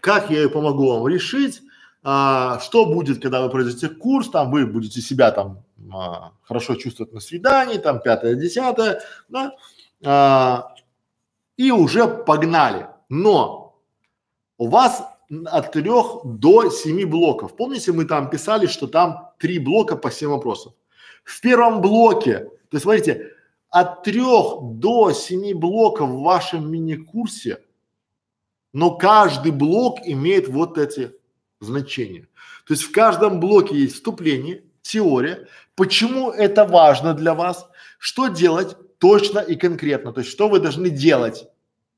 [0.00, 1.62] как я ее помогу вам решить,
[2.02, 5.62] а, что будет, когда вы пройдете курс, там вы будете себя там
[5.92, 9.52] а, хорошо чувствовать на свидании, там пятое, десятое, да,
[10.04, 10.74] а,
[11.56, 12.88] и уже погнали.
[13.08, 13.80] Но
[14.58, 15.04] у вас
[15.46, 17.56] от трех до семи блоков.
[17.56, 20.74] Помните, мы там писали, что там три блока по семь вопросов.
[21.24, 23.32] В первом блоке, то есть смотрите,
[23.68, 27.62] от трех до семи блоков в вашем мини-курсе,
[28.72, 31.12] но каждый блок имеет вот эти
[31.60, 32.28] значение.
[32.66, 37.68] То есть в каждом блоке есть вступление, теория, почему это важно для вас,
[37.98, 41.48] что делать точно и конкретно, то есть что вы должны делать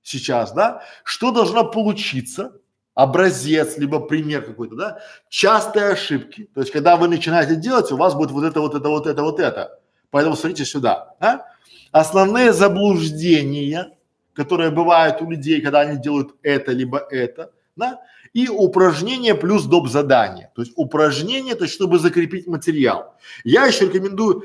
[0.02, 2.52] сейчас, да, что должно получиться,
[2.94, 8.14] образец, либо пример какой-то, да, частые ошибки, то есть когда вы начинаете делать, у вас
[8.14, 9.78] будет вот это, вот это, вот это, вот это,
[10.10, 11.46] поэтому смотрите сюда, да?
[11.92, 13.96] основные заблуждения,
[14.34, 18.00] которые бывают у людей, когда они делают это, либо это, да,
[18.38, 19.88] и упражнение плюс доп.
[19.88, 20.52] задание.
[20.54, 23.14] То есть упражнение, то есть чтобы закрепить материал.
[23.42, 24.44] Я еще рекомендую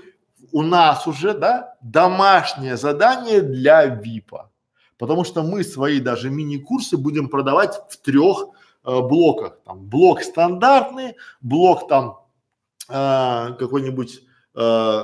[0.51, 4.49] у нас уже, да, домашнее задание для ВИПа.
[4.97, 8.45] Потому что мы свои даже мини-курсы будем продавать в трех
[8.83, 9.59] э, блоках.
[9.63, 12.19] Там блок стандартный, блок там
[12.89, 14.21] э, какой-нибудь
[14.55, 15.03] э,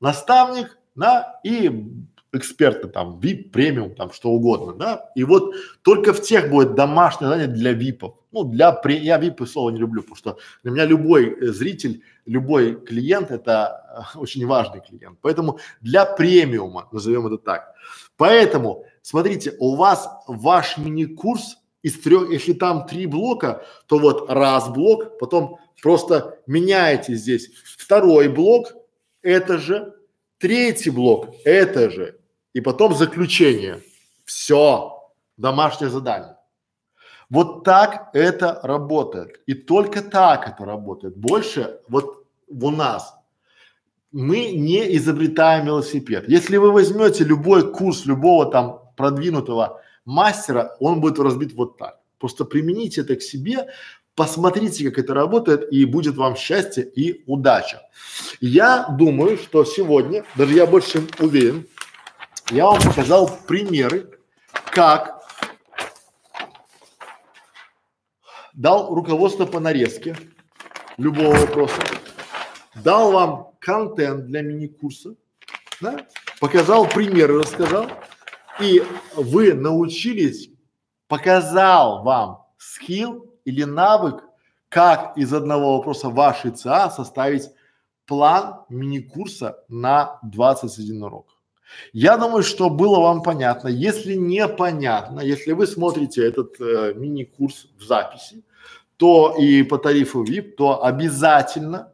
[0.00, 1.90] наставник, да, и
[2.36, 5.10] эксперты там, VIP, премиум, там что угодно, да.
[5.14, 8.14] И вот только в тех будет домашнее задание для ВИПов.
[8.32, 8.98] Ну, для, пре...
[8.98, 14.04] я VIP слово не люблю, потому что для меня любой э, зритель, любой клиент это
[14.14, 15.18] э, очень важный клиент.
[15.22, 17.74] Поэтому для премиума, назовем это так.
[18.16, 24.68] Поэтому, смотрите, у вас ваш мини-курс из трех, если там три блока, то вот раз
[24.68, 28.74] блок, потом просто меняете здесь второй блок,
[29.22, 29.94] это же,
[30.38, 32.18] третий блок, это же,
[32.56, 33.82] и потом заключение.
[34.24, 36.36] Все, домашнее задание.
[37.28, 39.42] Вот так это работает.
[39.44, 41.18] И только так это работает.
[41.18, 43.14] Больше вот у нас
[44.10, 46.28] мы не изобретаем велосипед.
[46.28, 52.00] Если вы возьмете любой курс любого там продвинутого мастера, он будет разбит вот так.
[52.18, 53.68] Просто примените это к себе,
[54.14, 57.82] посмотрите, как это работает, и будет вам счастье и удача.
[58.40, 61.66] Я думаю, что сегодня, даже я больше уверен,
[62.50, 64.18] я вам показал примеры,
[64.70, 65.22] как
[68.52, 70.16] дал руководство по нарезке
[70.96, 71.82] любого вопроса,
[72.76, 75.16] дал вам контент для мини-курса,
[75.80, 76.06] да?
[76.40, 77.86] показал примеры, рассказал,
[78.60, 78.82] и
[79.14, 80.48] вы научились,
[81.08, 84.22] показал вам скилл или навык,
[84.68, 87.50] как из одного вопроса вашей ЦА составить
[88.06, 91.35] план мини-курса на 21 урок.
[91.92, 93.68] Я думаю, что было вам понятно.
[93.68, 98.44] Если непонятно, если вы смотрите этот э, мини-курс в записи,
[98.96, 101.92] то и по тарифу VIP, то обязательно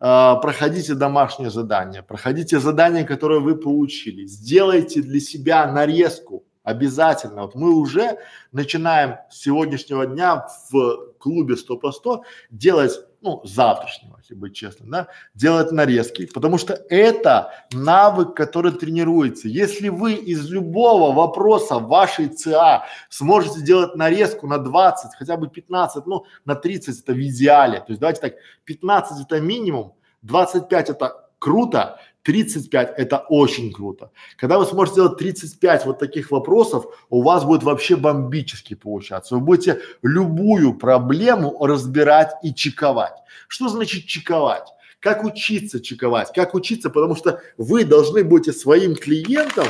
[0.00, 7.42] э, проходите домашнее задание, проходите задание, которое вы получили, сделайте для себя нарезку обязательно.
[7.42, 8.18] Вот мы уже
[8.52, 14.90] начинаем с сегодняшнего дня в клубе 100 по 100 делать ну, завтрашнего, если быть честным,
[14.90, 19.48] да, делать нарезки, потому что это навык, который тренируется.
[19.48, 26.04] Если вы из любого вопроса вашей ЦА сможете делать нарезку на 20, хотя бы 15,
[26.04, 28.34] ну, на 30 это в идеале, то есть давайте так,
[28.66, 34.10] 15 это минимум, 25 это круто, 35 это очень круто.
[34.38, 39.34] Когда вы сможете сделать 35 вот таких вопросов, у вас будет вообще бомбически получаться.
[39.34, 43.12] Вы будете любую проблему разбирать и чековать.
[43.46, 44.66] Что значит чековать?
[45.00, 46.32] Как учиться чековать?
[46.34, 46.88] Как учиться?
[46.88, 49.66] Потому что вы должны будете своим клиентам,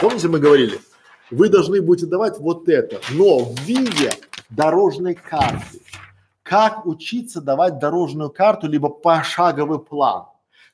[0.00, 0.80] помните мы говорили,
[1.30, 4.10] вы должны будете давать вот это, но в виде
[4.50, 5.78] дорожной карты.
[6.44, 10.26] Как учиться давать дорожную карту, либо пошаговый план.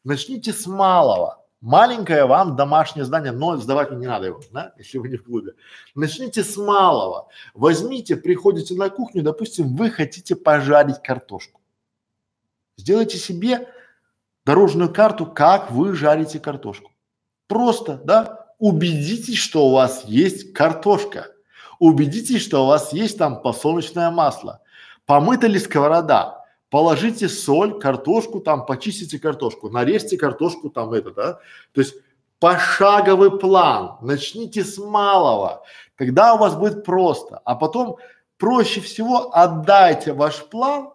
[0.05, 1.41] Начните с малого.
[1.61, 5.53] Маленькое вам домашнее здание, но сдавать не надо его, да, если вы не в клубе.
[5.95, 7.29] Начните с малого.
[7.55, 11.61] Возьмите, приходите на кухню, допустим, вы хотите пожарить картошку.
[12.77, 13.69] Сделайте себе
[14.45, 16.91] дорожную карту, как вы жарите картошку.
[17.47, 21.29] Просто, да, убедитесь, что у вас есть картошка.
[21.79, 24.63] Убедитесь, что у вас есть там подсолнечное масло.
[25.11, 26.41] Помыта ли сковорода?
[26.71, 31.33] положите соль, картошку там, почистите картошку, нарежьте картошку там это, да.
[31.73, 31.97] То есть
[32.39, 35.65] пошаговый план, начните с малого,
[35.97, 37.97] тогда у вас будет просто, а потом
[38.39, 40.93] проще всего отдайте ваш план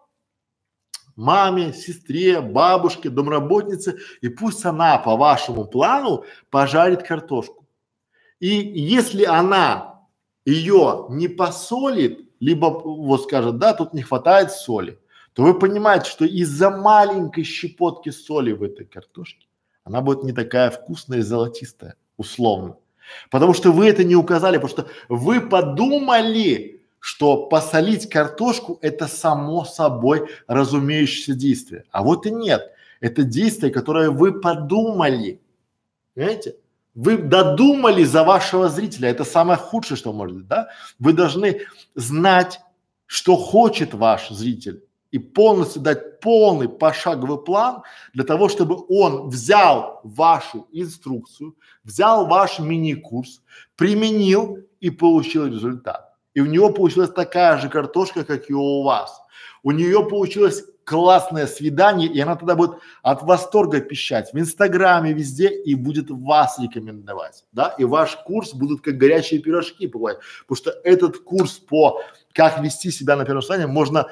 [1.18, 7.66] маме, сестре, бабушке, домработнице, и пусть она по вашему плану пожарит картошку.
[8.40, 10.06] И если она
[10.46, 15.00] ее не посолит, либо вот скажет, да, тут не хватает соли,
[15.34, 19.48] то вы понимаете, что из-за маленькой щепотки соли в этой картошке
[19.84, 22.78] она будет не такая вкусная и золотистая, условно.
[23.32, 29.66] Потому что вы это не указали, потому что вы подумали, что посолить картошку это само
[29.66, 31.84] собой разумеющееся действие.
[31.92, 32.72] А вот и нет.
[33.00, 35.40] Это действие, которое вы подумали.
[36.14, 36.56] Понимаете?
[36.96, 39.10] Вы додумали за вашего зрителя.
[39.10, 40.70] Это самое худшее, что может быть, да?
[40.98, 41.62] Вы должны
[41.94, 42.62] знать,
[43.06, 44.82] что хочет ваш зритель
[45.12, 47.84] и полностью дать полный пошаговый план
[48.14, 53.42] для того, чтобы он взял вашу инструкцию, взял ваш мини-курс,
[53.76, 56.14] применил и получил результат.
[56.34, 59.22] И у него получилась такая же картошка, как и у вас.
[59.64, 65.50] У нее получилось классное свидание, и она тогда будет от восторга пищать в Инстаграме, везде,
[65.50, 70.72] и будет вас рекомендовать, да, и ваш курс будут как горячие пирожки бывает, потому что
[70.84, 72.02] этот курс по
[72.34, 74.08] как вести себя на первом свидании можно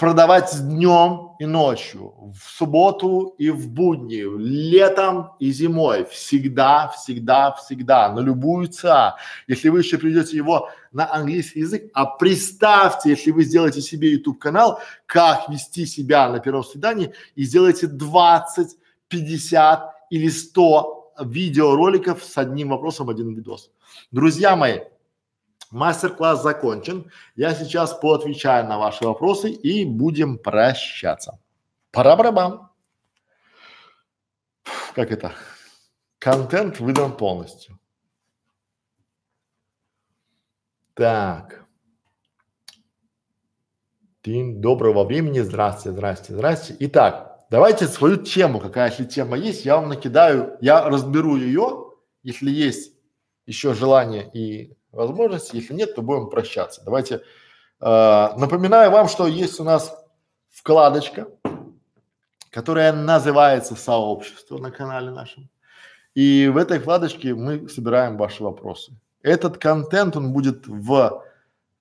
[0.00, 8.10] продавать днем и ночью, в субботу и в будни, летом и зимой, всегда, всегда, всегда,
[8.10, 9.16] на любую ЦА.
[9.46, 14.38] Если вы еще придете его на английский язык, а представьте, если вы сделаете себе YouTube
[14.38, 18.78] канал, как вести себя на первом свидании и сделаете 20,
[19.08, 23.70] 50 или 100 видеороликов с одним вопросом, один видос.
[24.10, 24.78] Друзья мои,
[25.70, 27.10] Мастер-класс закончен.
[27.36, 31.38] Я сейчас поотвечаю на ваши вопросы и будем прощаться.
[31.92, 32.70] Пара-барабам.
[34.94, 35.32] Как это?
[36.18, 37.78] Контент выдан полностью.
[40.94, 41.64] Так.
[44.24, 45.38] День доброго времени.
[45.38, 46.76] Здрасте, здрасте, здрасте.
[46.80, 51.92] Итак, давайте свою тему, какая если тема есть, я вам накидаю, я разберу ее,
[52.22, 52.92] если есть
[53.46, 55.56] еще желание и возможности.
[55.56, 56.82] Если нет, то будем прощаться.
[56.84, 57.22] Давайте
[57.80, 59.94] э, напоминаю вам, что есть у нас
[60.50, 61.28] вкладочка,
[62.50, 65.48] которая называется сообщество на канале нашем.
[66.14, 68.92] И в этой вкладочке мы собираем ваши вопросы.
[69.22, 71.24] Этот контент, он будет в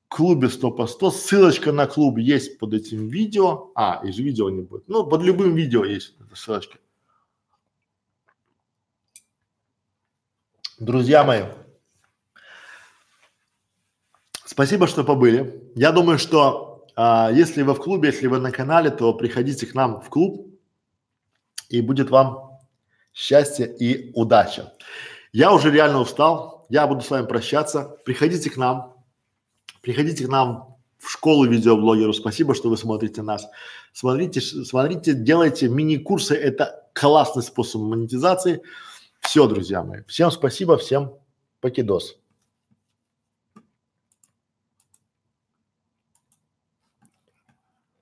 [0.08, 1.12] клубе 100 по 100.
[1.12, 3.72] Ссылочка на клуб есть под этим видео.
[3.76, 4.88] А, и же видео не будет.
[4.88, 6.78] Ну, под любым видео есть эта ссылочка.
[10.80, 11.44] Друзья мои,
[14.52, 15.62] Спасибо, что побыли.
[15.76, 19.76] Я думаю, что а, если вы в клубе, если вы на канале, то приходите к
[19.76, 20.48] нам в клуб
[21.70, 22.58] и будет вам
[23.14, 24.74] счастье и удача.
[25.34, 27.96] Я уже реально устал, я буду с вами прощаться.
[28.06, 28.96] Приходите к нам,
[29.84, 32.16] приходите к нам в школу видеоблогеров.
[32.16, 33.46] Спасибо, что вы смотрите нас.
[33.94, 36.34] Смотрите, смотрите, делайте мини-курсы.
[36.34, 38.64] Это классный способ монетизации.
[39.20, 40.02] Все, друзья мои.
[40.08, 41.14] Всем спасибо, всем
[41.62, 42.18] покидос.